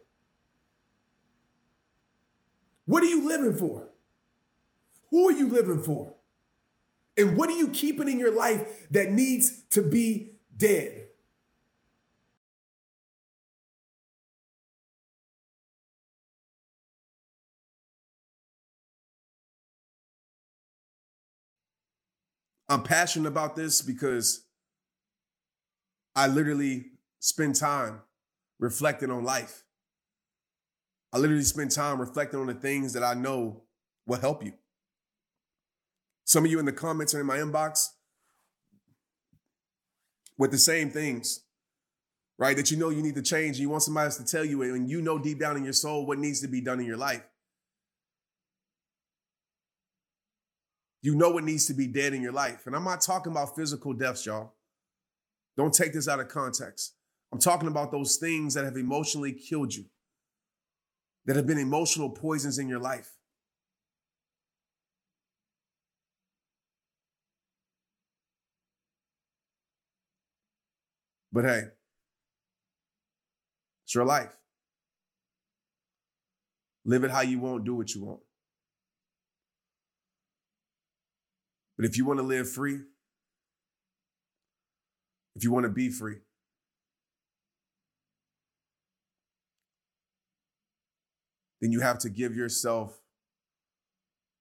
What 2.86 3.02
are 3.02 3.06
you 3.06 3.28
living 3.28 3.56
for? 3.56 3.88
Who 5.10 5.28
are 5.28 5.32
you 5.32 5.48
living 5.48 5.82
for? 5.82 6.14
And 7.16 7.36
what 7.36 7.50
are 7.50 7.56
you 7.56 7.68
keeping 7.68 8.08
in 8.08 8.18
your 8.18 8.34
life 8.34 8.88
that 8.90 9.12
needs 9.12 9.62
to 9.70 9.82
be 9.82 10.32
dead? 10.56 11.06
I'm 22.68 22.82
passionate 22.82 23.28
about 23.28 23.54
this 23.54 23.82
because 23.82 24.46
I 26.16 26.26
literally 26.26 26.86
spend 27.20 27.56
time 27.56 28.00
reflecting 28.62 29.10
on 29.10 29.24
life. 29.24 29.64
I 31.12 31.18
literally 31.18 31.42
spend 31.42 31.72
time 31.72 32.00
reflecting 32.00 32.38
on 32.38 32.46
the 32.46 32.54
things 32.54 32.92
that 32.92 33.02
I 33.02 33.12
know 33.12 33.64
will 34.06 34.20
help 34.20 34.44
you. 34.44 34.52
Some 36.24 36.44
of 36.44 36.50
you 36.50 36.60
in 36.60 36.64
the 36.64 36.72
comments 36.72 37.12
or 37.12 37.20
in 37.20 37.26
my 37.26 37.38
inbox 37.38 37.88
with 40.38 40.52
the 40.52 40.58
same 40.58 40.90
things, 40.90 41.40
right? 42.38 42.56
That 42.56 42.70
you 42.70 42.76
know 42.76 42.90
you 42.90 43.02
need 43.02 43.16
to 43.16 43.22
change. 43.22 43.56
And 43.56 43.62
you 43.62 43.68
want 43.68 43.82
somebody 43.82 44.06
else 44.06 44.16
to 44.18 44.24
tell 44.24 44.44
you, 44.44 44.62
and 44.62 44.88
you 44.88 45.02
know 45.02 45.18
deep 45.18 45.40
down 45.40 45.56
in 45.56 45.64
your 45.64 45.72
soul 45.72 46.06
what 46.06 46.18
needs 46.18 46.40
to 46.42 46.48
be 46.48 46.60
done 46.60 46.78
in 46.78 46.86
your 46.86 46.96
life. 46.96 47.24
You 51.02 51.16
know 51.16 51.30
what 51.30 51.42
needs 51.42 51.66
to 51.66 51.74
be 51.74 51.88
dead 51.88 52.14
in 52.14 52.22
your 52.22 52.32
life. 52.32 52.66
And 52.66 52.76
I'm 52.76 52.84
not 52.84 53.00
talking 53.00 53.32
about 53.32 53.56
physical 53.56 53.92
deaths, 53.92 54.24
y'all. 54.24 54.52
Don't 55.56 55.74
take 55.74 55.92
this 55.92 56.06
out 56.06 56.20
of 56.20 56.28
context. 56.28 56.94
I'm 57.32 57.38
talking 57.38 57.68
about 57.68 57.90
those 57.90 58.16
things 58.16 58.52
that 58.54 58.64
have 58.64 58.76
emotionally 58.76 59.32
killed 59.32 59.74
you, 59.74 59.86
that 61.24 61.34
have 61.34 61.46
been 61.46 61.58
emotional 61.58 62.10
poisons 62.10 62.58
in 62.58 62.68
your 62.68 62.78
life. 62.78 63.10
But 71.32 71.46
hey, 71.46 71.62
it's 73.84 73.94
your 73.94 74.04
life. 74.04 74.36
Live 76.84 77.04
it 77.04 77.10
how 77.10 77.22
you 77.22 77.38
want, 77.38 77.64
do 77.64 77.74
what 77.74 77.94
you 77.94 78.04
want. 78.04 78.20
But 81.78 81.86
if 81.86 81.96
you 81.96 82.04
want 82.04 82.18
to 82.18 82.24
live 82.24 82.50
free, 82.50 82.80
if 85.34 85.42
you 85.42 85.50
want 85.50 85.64
to 85.64 85.70
be 85.70 85.88
free, 85.88 86.16
then 91.62 91.70
you 91.70 91.80
have 91.80 91.98
to 92.00 92.10
give 92.10 92.36
yourself 92.36 92.98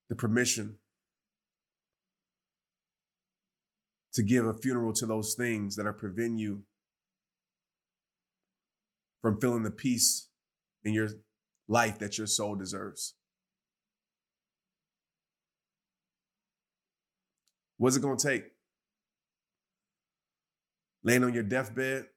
the 0.09 0.15
permission 0.15 0.77
to 4.11 4.23
give 4.23 4.45
a 4.45 4.53
funeral 4.53 4.91
to 4.91 5.05
those 5.05 5.35
things 5.35 5.75
that 5.75 5.85
are 5.85 5.93
preventing 5.93 6.39
you 6.39 6.63
from 9.21 9.39
feeling 9.39 9.61
the 9.61 9.71
peace 9.71 10.29
in 10.83 10.93
your 10.93 11.09
life 11.67 11.99
that 11.99 12.17
your 12.17 12.25
soul 12.25 12.55
deserves. 12.55 13.13
What's 17.77 17.95
it 17.95 18.01
going 18.01 18.17
to 18.17 18.27
take? 18.27 18.45
Laying 21.03 21.23
on 21.23 21.33
your 21.33 21.43
deathbed, 21.43 22.07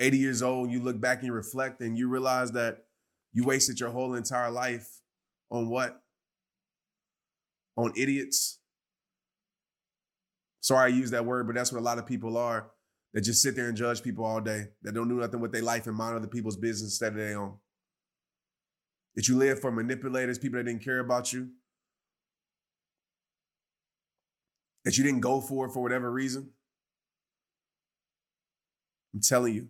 80 0.00 0.18
years 0.18 0.42
old, 0.42 0.70
you 0.70 0.80
look 0.80 1.00
back 1.00 1.18
and 1.18 1.26
you 1.26 1.32
reflect 1.32 1.80
and 1.80 1.98
you 1.98 2.08
realize 2.08 2.52
that 2.52 2.84
you 3.32 3.44
wasted 3.44 3.80
your 3.80 3.90
whole 3.90 4.14
entire 4.14 4.50
life 4.50 5.00
on 5.50 5.68
what? 5.68 6.00
On 7.76 7.92
idiots. 7.96 8.60
Sorry 10.60 10.92
I 10.92 10.94
use 10.94 11.10
that 11.12 11.24
word, 11.24 11.46
but 11.46 11.54
that's 11.54 11.72
what 11.72 11.80
a 11.80 11.84
lot 11.84 11.98
of 11.98 12.06
people 12.06 12.36
are 12.36 12.70
that 13.14 13.22
just 13.22 13.42
sit 13.42 13.56
there 13.56 13.68
and 13.68 13.76
judge 13.76 14.02
people 14.02 14.24
all 14.24 14.40
day, 14.40 14.66
that 14.82 14.94
don't 14.94 15.08
do 15.08 15.14
nothing 15.14 15.40
with 15.40 15.52
their 15.52 15.62
life 15.62 15.86
and 15.86 15.96
mind 15.96 16.16
other 16.16 16.26
people's 16.26 16.56
business 16.56 16.92
instead 16.92 17.12
of 17.12 17.18
their 17.18 17.40
own. 17.40 17.54
That 19.16 19.28
you 19.28 19.36
live 19.36 19.60
for 19.60 19.72
manipulators, 19.72 20.38
people 20.38 20.58
that 20.58 20.64
didn't 20.64 20.84
care 20.84 21.00
about 21.00 21.32
you. 21.32 21.48
That 24.84 24.96
you 24.96 25.04
didn't 25.04 25.20
go 25.20 25.40
for 25.40 25.68
for 25.68 25.82
whatever 25.82 26.10
reason. 26.10 26.50
I'm 29.14 29.20
telling 29.20 29.54
you, 29.54 29.68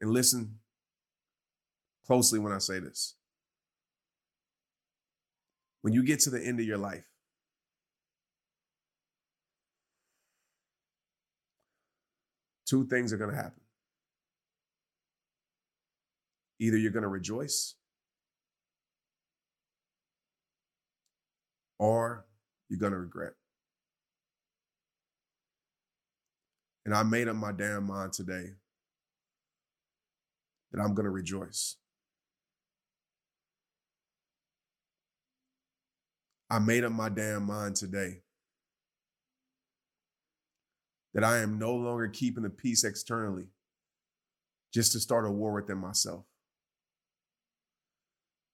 and 0.00 0.10
listen 0.10 0.58
closely 2.06 2.38
when 2.38 2.52
I 2.52 2.58
say 2.58 2.78
this. 2.78 3.14
When 5.82 5.92
you 5.92 6.02
get 6.02 6.20
to 6.20 6.30
the 6.30 6.44
end 6.44 6.60
of 6.60 6.66
your 6.66 6.78
life, 6.78 7.04
two 12.66 12.86
things 12.86 13.12
are 13.12 13.16
going 13.16 13.30
to 13.30 13.36
happen. 13.36 13.60
Either 16.58 16.76
you're 16.76 16.92
going 16.92 17.02
to 17.02 17.08
rejoice 17.08 17.74
or 21.78 22.26
you're 22.68 22.78
going 22.78 22.92
to 22.92 22.98
regret. 22.98 23.32
And 26.84 26.94
I 26.94 27.02
made 27.02 27.28
up 27.28 27.36
my 27.36 27.52
damn 27.52 27.84
mind 27.86 28.12
today 28.12 28.54
that 30.72 30.80
I'm 30.80 30.94
going 30.94 31.04
to 31.04 31.10
rejoice. 31.10 31.76
I 36.48 36.58
made 36.58 36.84
up 36.84 36.92
my 36.92 37.08
damn 37.08 37.44
mind 37.44 37.76
today 37.76 38.22
that 41.14 41.24
I 41.24 41.38
am 41.38 41.58
no 41.58 41.74
longer 41.74 42.08
keeping 42.08 42.42
the 42.42 42.50
peace 42.50 42.84
externally 42.84 43.48
just 44.72 44.92
to 44.92 45.00
start 45.00 45.26
a 45.26 45.30
war 45.30 45.52
within 45.52 45.78
myself. 45.78 46.24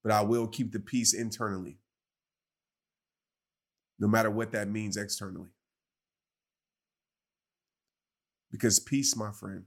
But 0.02 0.12
I 0.12 0.22
will 0.22 0.46
keep 0.46 0.72
the 0.72 0.80
peace 0.80 1.12
internally, 1.14 1.78
no 3.98 4.06
matter 4.06 4.30
what 4.30 4.52
that 4.52 4.68
means 4.68 4.96
externally. 4.96 5.50
Because 8.50 8.78
peace, 8.78 9.16
my 9.16 9.32
friend, 9.32 9.64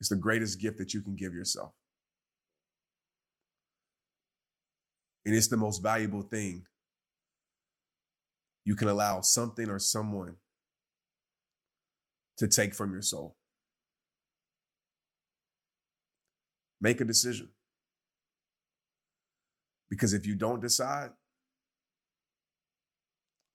is 0.00 0.08
the 0.08 0.16
greatest 0.16 0.60
gift 0.60 0.78
that 0.78 0.92
you 0.94 1.02
can 1.02 1.14
give 1.16 1.34
yourself. 1.34 1.72
And 5.24 5.34
it's 5.34 5.48
the 5.48 5.56
most 5.56 5.82
valuable 5.82 6.22
thing 6.22 6.66
you 8.64 8.76
can 8.76 8.88
allow 8.88 9.20
something 9.20 9.68
or 9.68 9.78
someone 9.78 10.36
to 12.36 12.46
take 12.48 12.74
from 12.74 12.92
your 12.92 13.02
soul. 13.02 13.36
Make 16.80 17.00
a 17.00 17.04
decision. 17.04 17.48
Because 19.88 20.12
if 20.12 20.26
you 20.26 20.34
don't 20.34 20.60
decide, 20.60 21.10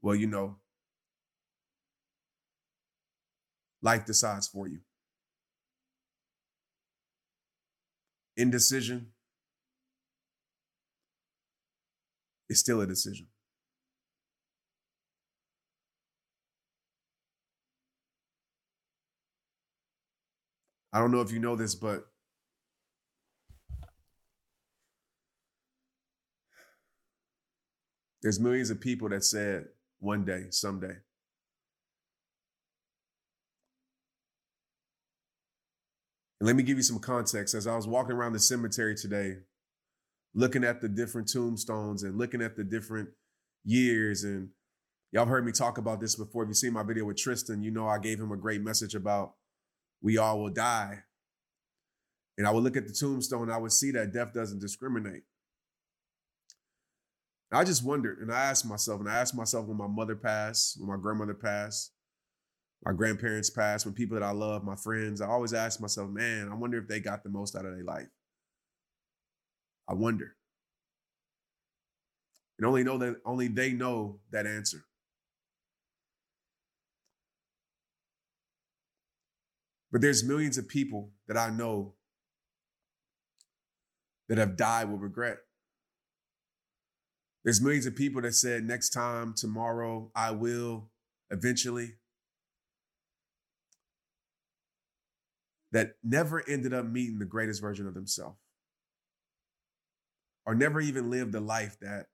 well, 0.02 0.16
you 0.16 0.28
know, 0.28 0.58
life 3.82 4.06
decides 4.06 4.48
for 4.48 4.68
you. 4.68 4.80
Indecision 8.38 9.08
is 12.50 12.60
still 12.60 12.82
a 12.82 12.88
decision. 12.88 13.28
I 20.94 21.00
don't 21.00 21.12
know 21.12 21.22
if 21.22 21.32
you 21.32 21.40
know 21.40 21.56
this, 21.56 21.74
but 21.74 22.06
there's 28.22 28.40
millions 28.40 28.70
of 28.70 28.82
people 28.82 29.10
that 29.10 29.24
said 29.24 29.68
one 30.00 30.26
day, 30.26 30.48
someday. 30.50 30.98
And 36.42 36.48
let 36.48 36.56
me 36.56 36.64
give 36.64 36.78
you 36.78 36.84
some 36.84 36.98
context. 36.98 37.54
As 37.54 37.68
I 37.68 37.76
was 37.76 37.86
walking 37.86 38.14
around 38.14 38.34
the 38.34 38.40
cemetery 38.40 38.96
today, 38.96 39.36
looking 40.34 40.64
at 40.64 40.82
the 40.82 40.90
different 40.90 41.32
tombstones 41.32 42.02
and 42.02 42.18
looking 42.18 42.42
at 42.42 42.56
the 42.56 42.64
different 42.64 43.10
years, 43.64 44.24
and 44.24 44.50
y'all 45.12 45.28
heard 45.28 45.46
me 45.46 45.52
talk 45.52 45.78
about 45.78 46.02
this 46.02 46.16
before. 46.16 46.42
If 46.42 46.50
you 46.50 46.56
seen 46.56 46.74
my 46.74 46.82
video 46.82 47.06
with 47.06 47.18
Tristan, 47.18 47.62
you 47.62 47.70
know 47.70 47.88
I 47.88 48.00
gave 48.00 48.20
him 48.20 48.32
a 48.32 48.38
great 48.38 48.64
message 48.64 48.96
about 48.96 49.36
we 50.02 50.18
all 50.18 50.40
will 50.40 50.50
die. 50.50 51.04
And 52.40 52.48
I 52.48 52.50
would 52.50 52.64
look 52.64 52.76
at 52.76 52.88
the 52.88 52.94
tombstone 52.94 53.44
and 53.44 53.54
I 53.54 53.60
would 53.60 53.72
see 53.72 53.92
that 53.92 54.12
death 54.12 54.34
doesn't 54.34 54.62
discriminate. 54.62 55.22
I 57.52 57.64
just 57.66 57.86
wondered, 57.86 58.18
and 58.18 58.34
I 58.34 58.46
asked 58.46 58.66
myself, 58.66 59.00
and 59.00 59.08
I 59.08 59.14
asked 59.14 59.36
myself 59.36 59.68
when 59.68 59.78
my 59.78 59.86
mother 59.86 60.16
passed, 60.16 60.80
when 60.80 60.90
my 60.90 60.98
grandmother 61.00 61.36
passed, 61.36 61.92
my 62.84 62.94
grandparents 62.94 63.50
passed, 63.50 63.86
when 63.86 63.94
people 63.94 64.20
that 64.20 64.26
I 64.26 64.32
love, 64.32 64.64
my 64.64 64.76
friends, 64.76 65.22
I 65.22 65.28
always 65.28 65.54
ask 65.54 65.80
myself, 65.80 66.10
man, 66.10 66.50
I 66.52 66.56
wonder 66.56 66.78
if 66.78 66.88
they 66.88 67.00
got 67.00 67.24
the 67.24 67.30
most 67.30 67.56
out 67.56 67.66
of 67.66 67.74
their 67.74 67.84
life. 67.84 68.08
I 69.88 69.94
wonder. 69.94 70.36
And 72.58 72.66
only 72.68 72.84
know 72.84 72.98
that 72.98 73.18
only 73.26 73.48
they 73.48 73.72
know 73.74 74.20
that 74.32 74.46
answer. 74.46 74.86
But 79.92 80.02
there's 80.02 80.24
millions 80.24 80.58
of 80.58 80.68
people 80.68 81.12
that 81.28 81.38
I 81.38 81.50
know 81.50 81.96
that 84.30 84.38
have 84.38 84.56
died 84.56 84.90
with 84.90 85.02
regret. 85.02 85.40
There's 87.44 87.60
millions 87.60 87.86
of 87.86 87.96
people 87.96 88.22
that 88.22 88.34
said, 88.34 88.64
next 88.64 88.92
time, 88.92 89.34
tomorrow, 89.36 90.12
I 90.16 90.32
will, 90.32 90.90
eventually. 91.30 91.96
That 95.72 95.94
never 96.04 96.44
ended 96.50 96.74
up 96.74 96.86
meeting 96.86 97.20
the 97.20 97.26
greatest 97.26 97.62
version 97.62 97.88
of 97.88 97.94
themselves 97.94 98.38
or 100.46 100.56
never 100.56 100.82
even 100.82 101.10
lived 101.10 101.32
the 101.32 101.40
life 101.40 101.78
that 101.82 102.08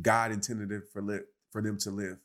God 0.00 0.30
intended 0.30 0.70
it 0.70 0.84
for, 0.92 1.02
li- 1.02 1.20
for 1.50 1.62
them 1.62 1.78
to 1.78 1.90
live. 1.90 2.18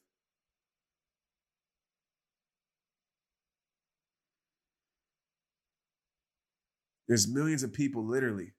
There's 7.07 7.27
millions 7.27 7.63
of 7.63 7.73
people 7.73 8.05
literally 8.05 8.53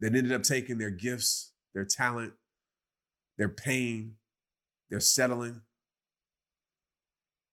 that 0.00 0.14
ended 0.14 0.32
up 0.32 0.42
taking 0.42 0.78
their 0.78 0.90
gifts, 0.90 1.52
their 1.74 1.84
talent, 1.84 2.34
their 3.38 3.48
pain, 3.48 4.14
their 4.90 5.00
settling, 5.00 5.62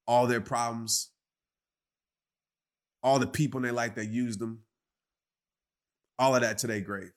all 0.07 0.27
their 0.27 0.41
problems, 0.41 1.11
all 3.01 3.19
the 3.19 3.27
people 3.27 3.59
in 3.59 3.63
their 3.63 3.71
life 3.71 3.95
that 3.95 4.07
used 4.09 4.39
them, 4.39 4.59
all 6.19 6.35
of 6.35 6.41
that 6.41 6.57
to 6.59 6.67
their 6.67 6.81
grave. 6.81 7.11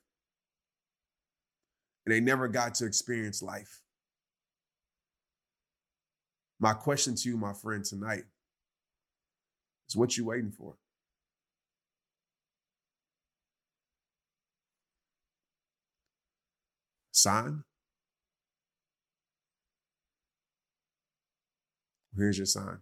And 2.04 2.14
they 2.14 2.20
never 2.20 2.48
got 2.48 2.74
to 2.76 2.86
experience 2.86 3.42
life. 3.42 3.82
My 6.58 6.72
question 6.72 7.14
to 7.16 7.28
you, 7.28 7.36
my 7.36 7.52
friend, 7.52 7.84
tonight 7.84 8.24
is 9.88 9.96
what 9.96 10.16
you 10.16 10.24
waiting 10.24 10.52
for? 10.52 10.76
Sign? 17.12 17.64
Here's 22.16 22.38
your 22.38 22.46
sign. 22.46 22.78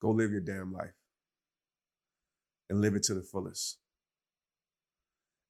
Go 0.00 0.10
live 0.10 0.32
your 0.32 0.40
damn 0.40 0.72
life 0.72 0.94
and 2.70 2.80
live 2.80 2.94
it 2.94 3.02
to 3.04 3.14
the 3.14 3.22
fullest 3.22 3.78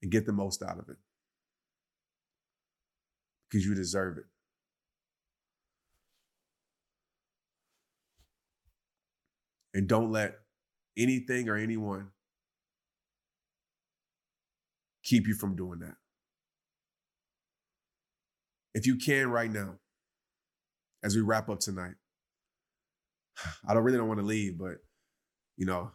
and 0.03 0.11
get 0.11 0.27
the 0.27 0.33
most 0.33 0.63
out 0.63 0.79
of 0.79 0.89
it 0.89 0.97
because 3.49 3.65
you 3.65 3.75
deserve 3.75 4.19
it. 4.19 4.25
And 9.75 9.89
don't 9.89 10.11
let 10.11 10.35
anything 10.99 11.49
or 11.49 11.57
anyone 11.57 12.09
keep 15.03 15.27
you 15.27 15.35
from 15.35 15.57
doing 15.57 15.79
that. 15.79 15.97
If 18.75 18.87
you 18.87 18.97
can 18.97 19.31
right 19.31 19.51
now, 19.51 19.77
as 21.05 21.15
we 21.15 21.23
wrap 21.23 21.49
up 21.49 21.61
tonight, 21.61 21.95
I 23.69 23.75
don't 23.75 23.83
really 23.83 23.99
don't 23.99 24.09
want 24.09 24.21
to 24.21 24.27
leave, 24.27 24.59
but 24.59 24.77
you 25.57 25.67
know, 25.67 25.91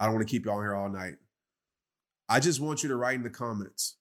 I 0.00 0.06
don't 0.06 0.14
want 0.14 0.26
to 0.26 0.30
keep 0.30 0.44
y'all 0.44 0.60
here 0.60 0.74
all 0.74 0.88
night. 0.88 1.14
I 2.28 2.40
just 2.40 2.60
want 2.60 2.82
you 2.82 2.88
to 2.88 2.96
write 2.96 3.16
in 3.16 3.22
the 3.22 3.30
comments 3.30 3.98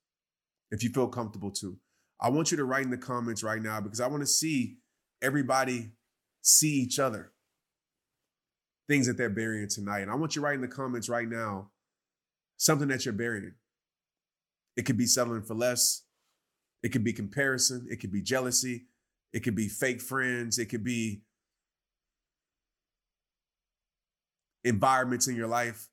if 0.71 0.83
you 0.83 0.89
feel 0.89 1.07
comfortable 1.07 1.51
to. 1.51 1.77
I 2.19 2.29
want 2.29 2.51
you 2.51 2.57
to 2.57 2.63
write 2.63 2.85
in 2.85 2.91
the 2.91 2.97
comments 2.97 3.43
right 3.43 3.61
now 3.61 3.81
because 3.81 3.99
I 3.99 4.07
want 4.07 4.21
to 4.21 4.27
see 4.27 4.77
everybody 5.21 5.91
see 6.41 6.69
each 6.69 6.99
other. 6.99 7.31
Things 8.87 9.07
that 9.07 9.17
they're 9.17 9.29
burying 9.29 9.69
tonight. 9.69 10.01
And 10.01 10.11
I 10.11 10.15
want 10.15 10.35
you 10.35 10.41
to 10.41 10.45
write 10.45 10.55
in 10.55 10.61
the 10.61 10.67
comments 10.67 11.09
right 11.09 11.27
now 11.27 11.71
something 12.57 12.87
that 12.89 13.05
you're 13.05 13.13
burying. 13.13 13.53
It 14.77 14.85
could 14.85 14.97
be 14.97 15.05
settling 15.05 15.43
for 15.43 15.53
less. 15.53 16.03
It 16.83 16.89
could 16.89 17.03
be 17.03 17.13
comparison. 17.13 17.87
It 17.89 17.99
could 17.99 18.11
be 18.11 18.21
jealousy. 18.21 18.85
It 19.33 19.41
could 19.43 19.55
be 19.55 19.67
fake 19.67 20.01
friends. 20.01 20.59
It 20.59 20.67
could 20.67 20.83
be 20.83 21.21
environments 24.63 25.27
in 25.27 25.35
your 25.35 25.47
life. 25.47 25.87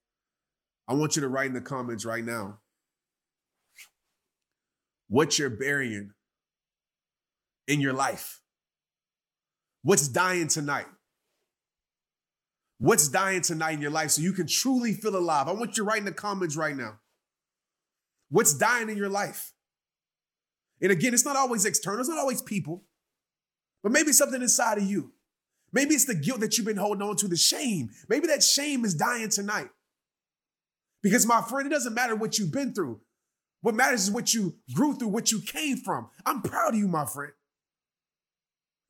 I 0.87 0.95
want 0.95 1.17
you 1.17 1.23
to 1.23 1.29
write 1.29 1.47
in 1.47 1.55
the 1.55 1.61
comments 1.61 2.05
right 2.05 2.25
now 2.25 2.59
what 5.09 5.39
you're 5.39 5.51
burying 5.51 6.11
in 7.67 7.81
your 7.81 7.93
life. 7.93 8.41
What's 9.83 10.09
dying 10.09 10.49
tonight? 10.49 10.87
What's 12.79 13.09
dying 13.09 13.43
tonight 13.43 13.73
in 13.73 13.81
your 13.81 13.91
life 13.91 14.11
so 14.11 14.23
you 14.23 14.33
can 14.33 14.47
truly 14.47 14.93
feel 14.93 15.17
alive? 15.17 15.49
I 15.49 15.53
want 15.53 15.71
you 15.71 15.83
to 15.83 15.85
write 15.85 15.99
in 15.99 16.05
the 16.05 16.13
comments 16.13 16.57
right 16.57 16.77
now. 16.77 16.99
What's 18.31 18.55
dying 18.55 18.89
in 18.89 18.97
your 18.97 19.09
life? 19.09 19.53
And 20.81 20.93
again, 20.93 21.13
it's 21.13 21.25
not 21.25 21.37
always 21.37 21.65
external, 21.65 22.01
it's 22.01 22.09
not 22.09 22.19
always 22.19 22.41
people, 22.41 22.85
but 23.83 23.93
maybe 23.93 24.13
something 24.13 24.43
inside 24.43 24.79
of 24.79 24.85
you. 24.85 25.13
Maybe 25.73 25.95
it's 25.95 26.07
the 26.07 26.15
guilt 26.15 26.41
that 26.41 26.57
you've 26.57 26.67
been 26.67 26.77
holding 26.77 27.07
on 27.07 27.17
to, 27.17 27.29
the 27.29 27.37
shame. 27.37 27.91
Maybe 28.09 28.27
that 28.29 28.43
shame 28.43 28.85
is 28.85 28.95
dying 28.95 29.29
tonight. 29.29 29.69
Because, 31.03 31.27
my 31.27 31.43
friend, 31.43 31.67
it 31.67 31.75
doesn't 31.75 31.95
matter 31.95 32.17
what 32.17 32.39
you've 32.39 32.53
been 32.53 32.73
through. 32.73 33.01
What 33.61 33.75
matters 33.75 34.05
is 34.05 34.11
what 34.11 34.33
you 34.33 34.57
grew 34.73 34.95
through, 34.95 35.09
what 35.09 35.31
you 35.31 35.41
came 35.41 35.77
from. 35.77 36.09
I'm 36.25 36.43
proud 36.43 36.75
of 36.75 36.79
you, 36.79 36.89
my 36.89 37.05
friend. 37.05 37.33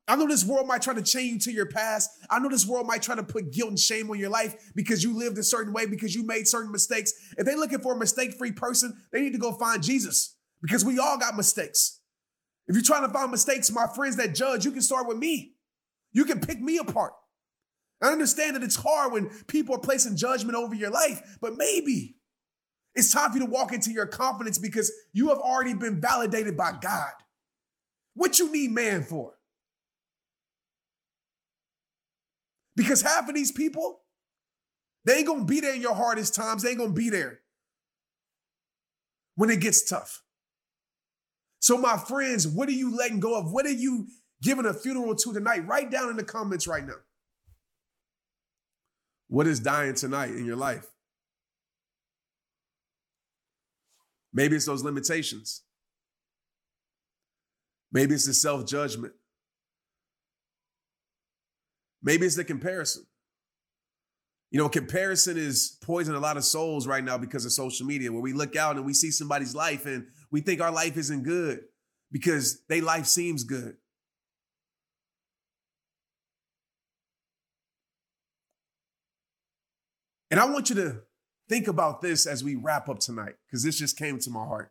I 0.07 0.17
know 0.17 0.27
this 0.27 0.45
world 0.45 0.67
might 0.67 0.81
try 0.81 0.95
to 0.95 1.03
chain 1.03 1.35
you 1.35 1.39
to 1.41 1.53
your 1.53 1.67
past. 1.67 2.11
I 2.31 2.39
know 2.39 2.49
this 2.49 2.67
world 2.67 2.87
might 2.87 3.03
try 3.03 3.15
to 3.15 3.23
put 3.23 3.53
guilt 3.53 3.69
and 3.69 3.79
shame 3.79 4.11
on 4.11 4.19
your 4.19 4.31
life 4.31 4.55
because 4.75 5.05
you 5.05 5.15
lived 5.15 5.37
a 5.37 5.43
certain 5.43 5.75
way, 5.75 5.85
because 5.85 6.15
you 6.15 6.25
made 6.25 6.49
certain 6.49 6.73
mistakes. 6.73 7.13
If 7.37 7.45
they're 7.45 7.59
looking 7.59 7.81
for 7.81 7.95
a 7.95 7.99
mistake 7.99 8.39
free 8.39 8.53
person, 8.53 8.97
they 9.13 9.21
need 9.21 9.33
to 9.33 9.39
go 9.39 9.53
find 9.53 9.83
Jesus 9.83 10.35
because 10.63 10.83
we 10.83 10.99
all 10.99 11.19
got 11.19 11.37
mistakes. 11.37 11.98
If 12.69 12.75
you're 12.75 12.85
trying 12.85 13.07
to 13.07 13.13
find 13.13 13.31
mistakes, 13.31 13.73
my 13.73 13.87
friends 13.87 14.17
that 14.17 14.35
judge, 14.35 14.65
you 14.65 14.73
can 14.73 14.83
start 14.83 15.09
with 15.09 15.17
me. 15.17 15.55
You 16.13 16.25
can 16.25 16.41
pick 16.41 16.61
me 16.61 16.77
apart. 16.79 17.15
I 18.03 18.09
understand 18.09 18.55
that 18.55 18.63
it's 18.63 18.77
hard 18.77 19.13
when 19.13 19.31
people 19.47 19.75
are 19.75 19.81
placing 19.81 20.17
judgment 20.17 20.57
over 20.57 20.75
your 20.75 20.91
life, 20.91 21.39
but 21.41 21.57
maybe 21.57 22.17
it's 22.95 23.13
time 23.13 23.31
for 23.31 23.39
you 23.39 23.47
to 23.47 23.51
walk 23.51 23.73
into 23.73 23.91
your 23.91 24.07
confidence 24.07 24.59
because 24.59 24.93
you 25.13 25.29
have 25.29 25.39
already 25.39 25.75
been 25.75 26.01
validated 26.01 26.57
by 26.57 26.73
God. 26.81 27.13
What 28.15 28.39
you 28.39 28.53
need 28.53 28.71
man 28.71 29.03
for? 29.03 29.35
Because 32.77 33.03
half 33.03 33.29
of 33.29 33.35
these 33.35 33.51
people, 33.51 34.01
they 35.05 35.17
ain't 35.17 35.27
gonna 35.27 35.45
be 35.45 35.61
there 35.61 35.75
in 35.75 35.81
your 35.81 35.95
hardest 35.95 36.35
times. 36.35 36.63
They 36.63 36.71
ain't 36.71 36.79
gonna 36.79 36.93
be 36.93 37.11
there 37.11 37.41
when 39.35 39.51
it 39.51 39.61
gets 39.61 39.89
tough. 39.89 40.23
So, 41.61 41.77
my 41.77 41.97
friends, 41.97 42.47
what 42.47 42.69
are 42.69 42.73
you 42.73 42.95
letting 42.95 43.21
go 43.21 43.39
of? 43.39 43.53
What 43.53 43.67
are 43.67 43.71
you 43.71 44.07
giving 44.43 44.67
a 44.67 44.75
funeral 44.75 45.15
to 45.17 45.33
tonight? 45.33 45.67
Write 45.67 45.91
down 45.91 46.11
in 46.11 46.17
the 46.17 46.25
comments 46.25 46.67
right 46.67 46.87
now. 46.87 46.95
What 49.29 49.47
is 49.47 49.61
dying 49.61 49.95
tonight 49.95 50.31
in 50.31 50.45
your 50.45 50.57
life? 50.57 50.87
Maybe 54.33 54.57
it's 54.57 54.67
those 54.67 54.85
limitations. 54.85 55.63
Maybe 57.91 58.15
it's 58.15 58.27
the 58.27 58.35
self 58.35 58.67
judgment. 58.67 59.15
Maybe 62.03 62.27
it's 62.27 62.37
the 62.37 62.45
comparison. 62.45 63.05
You 64.51 64.59
know, 64.59 64.69
comparison 64.69 65.37
is 65.37 65.77
poisoning 65.83 66.17
a 66.17 66.23
lot 66.23 66.39
of 66.39 66.45
souls 66.45 66.87
right 66.87 67.05
now 67.05 67.19
because 67.19 67.45
of 67.45 67.53
social 67.53 67.87
media, 67.87 68.11
where 68.11 68.23
we 68.23 68.33
look 68.33 68.57
out 68.57 68.77
and 68.77 68.87
we 68.87 68.95
see 68.95 69.11
somebody's 69.11 69.55
life 69.55 69.85
and 69.85 70.07
we 70.31 70.41
think 70.41 70.61
our 70.61 70.71
life 70.71 70.97
isn't 70.97 71.23
good 71.23 71.61
because 72.11 72.63
their 72.69 72.83
life 72.83 73.07
seems 73.07 73.45
good. 73.45 73.77
And 80.31 80.41
I 80.41 80.47
want 80.47 80.71
you 80.71 80.77
to 80.77 81.01
think 81.49 81.69
about 81.69 82.01
this 82.01 82.27
as 82.27 82.45
we 82.45 82.55
wrap 82.55 82.89
up 82.89 83.01
tonight, 83.01 83.35
because 83.47 83.63
this 83.63 83.79
just 83.79 83.99
came 83.99 84.19
to 84.19 84.31
my 84.31 84.45
heart. 84.45 84.71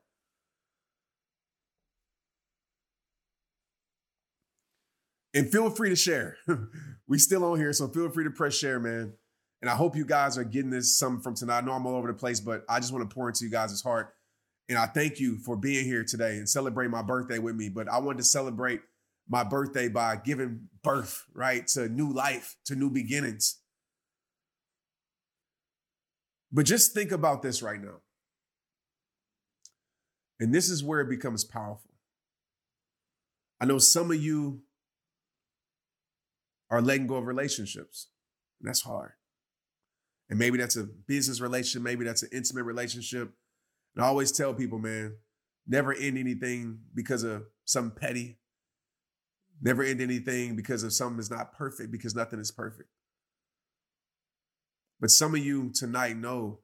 And 5.33 5.51
feel 5.51 5.69
free 5.69 5.89
to 5.89 5.95
share. 5.95 6.37
we 7.07 7.19
still 7.19 7.43
on 7.43 7.59
here, 7.59 7.73
so 7.73 7.87
feel 7.87 8.09
free 8.09 8.23
to 8.23 8.31
press 8.31 8.55
share, 8.55 8.79
man. 8.79 9.13
And 9.61 9.69
I 9.69 9.75
hope 9.75 9.95
you 9.95 10.05
guys 10.05 10.37
are 10.37 10.43
getting 10.43 10.69
this 10.69 10.97
something 10.97 11.21
from 11.21 11.35
tonight. 11.35 11.59
I 11.59 11.61
know 11.61 11.73
I'm 11.73 11.85
all 11.85 11.95
over 11.95 12.07
the 12.07 12.13
place, 12.13 12.39
but 12.39 12.63
I 12.69 12.79
just 12.79 12.93
want 12.93 13.09
to 13.09 13.13
pour 13.13 13.27
into 13.27 13.43
you 13.43 13.51
guys' 13.51 13.81
heart. 13.81 14.13
And 14.69 14.77
I 14.77 14.85
thank 14.85 15.19
you 15.19 15.37
for 15.37 15.55
being 15.55 15.85
here 15.85 16.03
today 16.03 16.37
and 16.37 16.47
celebrate 16.47 16.89
my 16.89 17.01
birthday 17.01 17.39
with 17.39 17.55
me. 17.55 17.69
But 17.69 17.89
I 17.89 17.99
wanted 17.99 18.19
to 18.19 18.23
celebrate 18.23 18.81
my 19.27 19.43
birthday 19.43 19.87
by 19.87 20.17
giving 20.17 20.67
birth, 20.83 21.25
right, 21.33 21.65
to 21.67 21.89
new 21.89 22.11
life, 22.11 22.55
to 22.65 22.75
new 22.75 22.89
beginnings. 22.89 23.59
But 26.51 26.65
just 26.65 26.93
think 26.93 27.11
about 27.11 27.41
this 27.41 27.61
right 27.61 27.81
now. 27.81 28.01
And 30.39 30.53
this 30.53 30.69
is 30.69 30.83
where 30.83 31.01
it 31.01 31.09
becomes 31.09 31.43
powerful. 31.43 31.91
I 33.59 33.65
know 33.65 33.79
some 33.79 34.11
of 34.11 34.21
you 34.21 34.61
are 36.69 36.81
letting 36.81 37.07
go 37.07 37.15
of 37.15 37.25
relationships. 37.25 38.07
And 38.61 38.67
that's 38.67 38.81
hard. 38.81 39.13
And 40.29 40.37
maybe 40.37 40.57
that's 40.57 40.75
a 40.75 40.83
business 40.83 41.39
relationship, 41.39 41.83
maybe 41.83 42.03
that's 42.03 42.23
an 42.23 42.29
intimate 42.33 42.63
relationship. 42.63 43.31
And 43.95 44.03
I 44.03 44.07
always 44.07 44.31
tell 44.31 44.53
people, 44.53 44.77
man, 44.77 45.15
never 45.65 45.93
end 45.93 46.17
anything 46.17 46.79
because 46.93 47.23
of 47.23 47.43
something 47.65 47.97
petty. 47.97 48.37
Never 49.61 49.83
end 49.83 50.01
anything 50.01 50.55
because 50.55 50.83
of 50.83 50.93
something 50.93 51.17
that's 51.17 51.31
not 51.31 51.53
perfect, 51.53 51.91
because 51.91 52.15
nothing 52.15 52.39
is 52.39 52.51
perfect. 52.51 52.89
But 54.99 55.09
some 55.09 55.33
of 55.33 55.43
you 55.43 55.71
tonight 55.73 56.17
know 56.17 56.59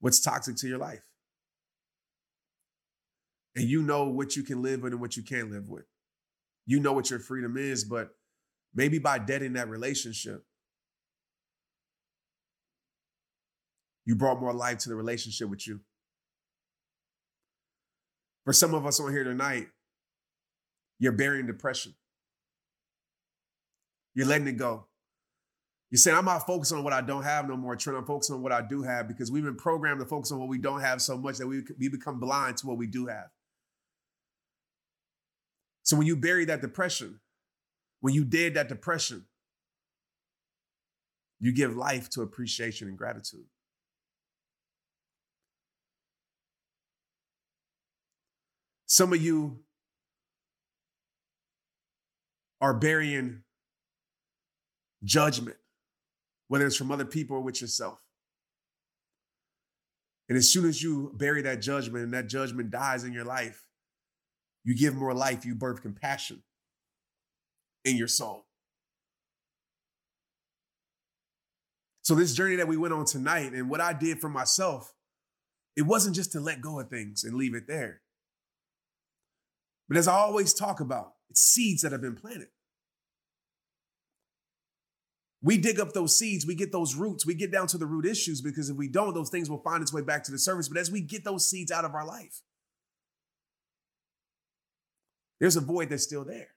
what's 0.00 0.20
toxic 0.20 0.56
to 0.56 0.68
your 0.68 0.78
life. 0.78 1.02
And 3.56 3.68
you 3.68 3.82
know 3.82 4.08
what 4.08 4.36
you 4.36 4.42
can 4.42 4.60
live 4.62 4.82
with 4.82 4.92
and 4.92 5.00
what 5.00 5.16
you 5.16 5.22
can't 5.22 5.50
live 5.50 5.68
with. 5.68 5.84
You 6.66 6.80
know 6.80 6.92
what 6.92 7.08
your 7.08 7.20
freedom 7.20 7.56
is, 7.56 7.84
but 7.84 8.10
maybe 8.74 8.98
by 8.98 9.18
deading 9.18 9.52
that 9.54 9.68
relationship, 9.68 10.44
you 14.04 14.14
brought 14.14 14.40
more 14.40 14.52
life 14.52 14.78
to 14.78 14.88
the 14.88 14.94
relationship 14.94 15.48
with 15.48 15.66
you. 15.66 15.80
For 18.44 18.52
some 18.52 18.74
of 18.74 18.84
us 18.84 19.00
on 19.00 19.10
here 19.10 19.24
tonight, 19.24 19.68
you're 20.98 21.12
burying 21.12 21.46
depression. 21.46 21.94
You're 24.14 24.26
letting 24.26 24.46
it 24.46 24.56
go. 24.56 24.86
You're 25.90 25.98
saying, 25.98 26.16
I'm 26.16 26.24
not 26.24 26.46
focused 26.46 26.72
on 26.72 26.82
what 26.82 26.92
I 26.92 27.00
don't 27.00 27.22
have 27.22 27.48
no 27.48 27.56
more, 27.56 27.76
Trent. 27.76 27.98
I'm 27.98 28.04
focused 28.04 28.30
on 28.30 28.42
what 28.42 28.52
I 28.52 28.62
do 28.62 28.82
have 28.82 29.06
because 29.06 29.30
we've 29.30 29.44
been 29.44 29.56
programmed 29.56 30.00
to 30.00 30.06
focus 30.06 30.32
on 30.32 30.38
what 30.38 30.48
we 30.48 30.58
don't 30.58 30.80
have 30.80 31.00
so 31.00 31.16
much 31.16 31.38
that 31.38 31.46
we, 31.46 31.62
we 31.78 31.88
become 31.88 32.20
blind 32.20 32.56
to 32.58 32.66
what 32.66 32.76
we 32.76 32.86
do 32.86 33.06
have. 33.06 33.28
So 35.82 35.96
when 35.96 36.06
you 36.06 36.16
bury 36.16 36.46
that 36.46 36.60
depression, 36.60 37.20
when 38.00 38.14
you 38.14 38.24
dead 38.24 38.54
that 38.54 38.68
depression, 38.68 39.26
you 41.38 41.52
give 41.52 41.76
life 41.76 42.08
to 42.10 42.22
appreciation 42.22 42.88
and 42.88 42.96
gratitude. 42.96 43.44
Some 48.94 49.12
of 49.12 49.20
you 49.20 49.58
are 52.60 52.72
burying 52.72 53.42
judgment, 55.02 55.56
whether 56.46 56.64
it's 56.64 56.76
from 56.76 56.92
other 56.92 57.04
people 57.04 57.38
or 57.38 57.40
with 57.40 57.60
yourself. 57.60 57.98
And 60.28 60.38
as 60.38 60.48
soon 60.48 60.64
as 60.64 60.80
you 60.80 61.12
bury 61.16 61.42
that 61.42 61.60
judgment 61.60 62.04
and 62.04 62.14
that 62.14 62.28
judgment 62.28 62.70
dies 62.70 63.02
in 63.02 63.12
your 63.12 63.24
life, 63.24 63.66
you 64.62 64.76
give 64.76 64.94
more 64.94 65.12
life, 65.12 65.44
you 65.44 65.56
birth 65.56 65.82
compassion 65.82 66.44
in 67.84 67.96
your 67.96 68.06
soul. 68.06 68.46
So, 72.02 72.14
this 72.14 72.32
journey 72.32 72.54
that 72.54 72.68
we 72.68 72.76
went 72.76 72.94
on 72.94 73.06
tonight 73.06 73.54
and 73.54 73.68
what 73.68 73.80
I 73.80 73.92
did 73.92 74.20
for 74.20 74.28
myself, 74.28 74.94
it 75.74 75.82
wasn't 75.82 76.14
just 76.14 76.30
to 76.30 76.38
let 76.38 76.60
go 76.60 76.78
of 76.78 76.90
things 76.90 77.24
and 77.24 77.34
leave 77.34 77.56
it 77.56 77.66
there. 77.66 78.02
But 79.88 79.96
as 79.98 80.08
I 80.08 80.14
always 80.14 80.54
talk 80.54 80.80
about, 80.80 81.12
it's 81.30 81.40
seeds 81.40 81.82
that 81.82 81.92
have 81.92 82.00
been 82.00 82.16
planted. 82.16 82.48
We 85.42 85.58
dig 85.58 85.78
up 85.78 85.92
those 85.92 86.16
seeds, 86.16 86.46
we 86.46 86.54
get 86.54 86.72
those 86.72 86.94
roots, 86.94 87.26
we 87.26 87.34
get 87.34 87.52
down 87.52 87.66
to 87.66 87.76
the 87.76 87.84
root 87.84 88.06
issues 88.06 88.40
because 88.40 88.70
if 88.70 88.76
we 88.76 88.88
don't, 88.88 89.12
those 89.12 89.28
things 89.28 89.50
will 89.50 89.60
find 89.62 89.82
its 89.82 89.92
way 89.92 90.00
back 90.00 90.24
to 90.24 90.32
the 90.32 90.38
surface. 90.38 90.70
But 90.70 90.78
as 90.78 90.90
we 90.90 91.02
get 91.02 91.22
those 91.22 91.46
seeds 91.46 91.70
out 91.70 91.84
of 91.84 91.94
our 91.94 92.06
life, 92.06 92.40
there's 95.38 95.56
a 95.56 95.60
void 95.60 95.90
that's 95.90 96.02
still 96.02 96.24
there. 96.24 96.48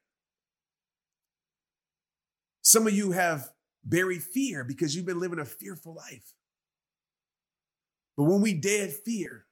Some 2.61 2.87
of 2.87 2.93
you 2.93 3.11
have 3.11 3.49
buried 3.83 4.23
fear 4.23 4.63
because 4.63 4.95
you've 4.95 5.05
been 5.05 5.19
living 5.19 5.39
a 5.39 5.45
fearful 5.45 5.93
life. 5.93 6.33
But 8.15 8.23
when 8.23 8.39
we 8.39 8.53
dead 8.53 8.93
fear, 8.93 9.47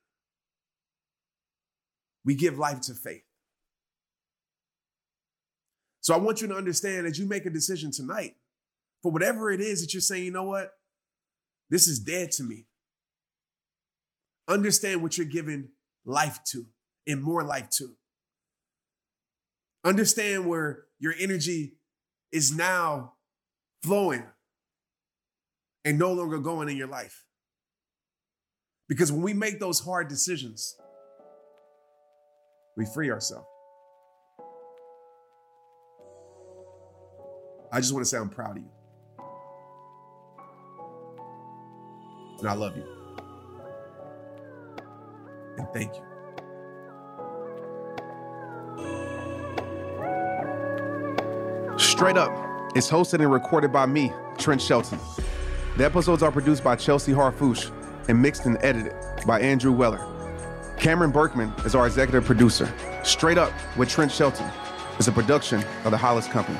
we 2.23 2.35
give 2.35 2.57
life 2.57 2.79
to 2.81 2.93
faith. 2.93 3.24
So 6.05 6.13
I 6.13 6.17
want 6.17 6.39
you 6.39 6.47
to 6.49 6.55
understand 6.55 7.07
as 7.07 7.17
you 7.17 7.25
make 7.25 7.47
a 7.47 7.49
decision 7.49 7.89
tonight, 7.89 8.35
for 9.01 9.11
whatever 9.11 9.49
it 9.49 9.59
is 9.59 9.81
that 9.81 9.91
you're 9.91 10.01
saying, 10.01 10.25
you 10.25 10.31
know 10.31 10.43
what? 10.43 10.69
This 11.71 11.87
is 11.87 11.97
dead 11.97 12.31
to 12.33 12.43
me. 12.43 12.67
Understand 14.47 15.01
what 15.01 15.17
you're 15.17 15.25
giving 15.25 15.69
life 16.05 16.43
to 16.51 16.67
and 17.07 17.23
more 17.23 17.43
life 17.43 17.71
to. 17.71 17.95
Understand 19.83 20.47
where 20.47 20.83
your 20.99 21.15
energy 21.19 21.79
is 22.31 22.55
now 22.55 23.13
flowing 23.81 24.25
and 25.85 25.97
no 25.97 26.13
longer 26.13 26.37
going 26.37 26.69
in 26.69 26.77
your 26.77 26.87
life. 26.87 27.25
Because 28.87 29.11
when 29.11 29.23
we 29.23 29.33
make 29.33 29.59
those 29.59 29.79
hard 29.79 30.07
decisions, 30.07 30.77
we 32.77 32.85
free 32.85 33.09
ourselves. 33.09 33.47
I 37.71 37.79
just 37.79 37.93
want 37.93 38.05
to 38.05 38.09
say 38.09 38.17
I'm 38.17 38.29
proud 38.29 38.57
of 38.57 38.63
you. 38.63 38.69
And 42.39 42.49
I 42.49 42.53
love 42.53 42.75
you. 42.75 42.83
And 45.57 45.67
thank 45.73 45.95
you. 45.95 46.01
Straight 51.77 52.17
Up 52.17 52.31
is 52.75 52.89
hosted 52.89 53.21
and 53.21 53.31
recorded 53.31 53.71
by 53.71 53.85
me, 53.85 54.11
Trent 54.37 54.61
Shelton. 54.61 54.99
The 55.77 55.85
episodes 55.85 56.23
are 56.23 56.31
produced 56.31 56.63
by 56.63 56.75
Chelsea 56.75 57.13
Harfouche 57.13 57.71
and 58.09 58.21
mixed 58.21 58.45
and 58.45 58.57
edited 58.61 58.93
by 59.25 59.39
Andrew 59.39 59.71
Weller. 59.71 60.05
Cameron 60.77 61.11
Berkman 61.11 61.53
is 61.65 61.73
our 61.73 61.87
executive 61.87 62.25
producer. 62.25 62.71
Straight 63.03 63.37
Up 63.37 63.51
with 63.77 63.89
Trent 63.89 64.11
Shelton 64.11 64.49
is 64.99 65.07
a 65.07 65.11
production 65.11 65.63
of 65.85 65.91
the 65.91 65.97
Hollis 65.97 66.27
Company. 66.27 66.59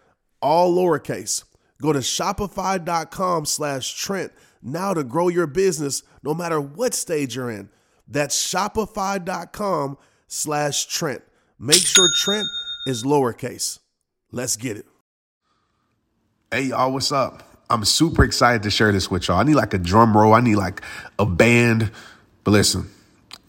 all 0.41 0.75
lowercase. 0.75 1.43
Go 1.81 1.93
to 1.93 1.99
shopify.com 1.99 3.45
slash 3.45 3.93
Trent 3.93 4.31
now 4.61 4.93
to 4.93 5.03
grow 5.03 5.27
your 5.27 5.47
business 5.47 6.03
no 6.23 6.33
matter 6.33 6.61
what 6.61 6.93
stage 6.93 7.35
you're 7.35 7.49
in. 7.49 7.69
That's 8.07 8.51
shopify.com 8.53 9.97
slash 10.27 10.85
Trent. 10.85 11.23
Make 11.57 11.85
sure 11.85 12.09
Trent 12.15 12.47
is 12.85 13.03
lowercase. 13.03 13.79
Let's 14.31 14.55
get 14.55 14.77
it. 14.77 14.85
Hey, 16.51 16.63
y'all, 16.63 16.91
what's 16.91 17.11
up? 17.11 17.43
I'm 17.69 17.85
super 17.85 18.23
excited 18.23 18.63
to 18.63 18.69
share 18.69 18.91
this 18.91 19.09
with 19.09 19.27
y'all. 19.27 19.39
I 19.39 19.43
need 19.43 19.55
like 19.55 19.73
a 19.73 19.77
drum 19.77 20.15
roll, 20.15 20.33
I 20.33 20.41
need 20.41 20.55
like 20.55 20.81
a 21.17 21.25
band. 21.25 21.91
But 22.43 22.51
listen, 22.51 22.89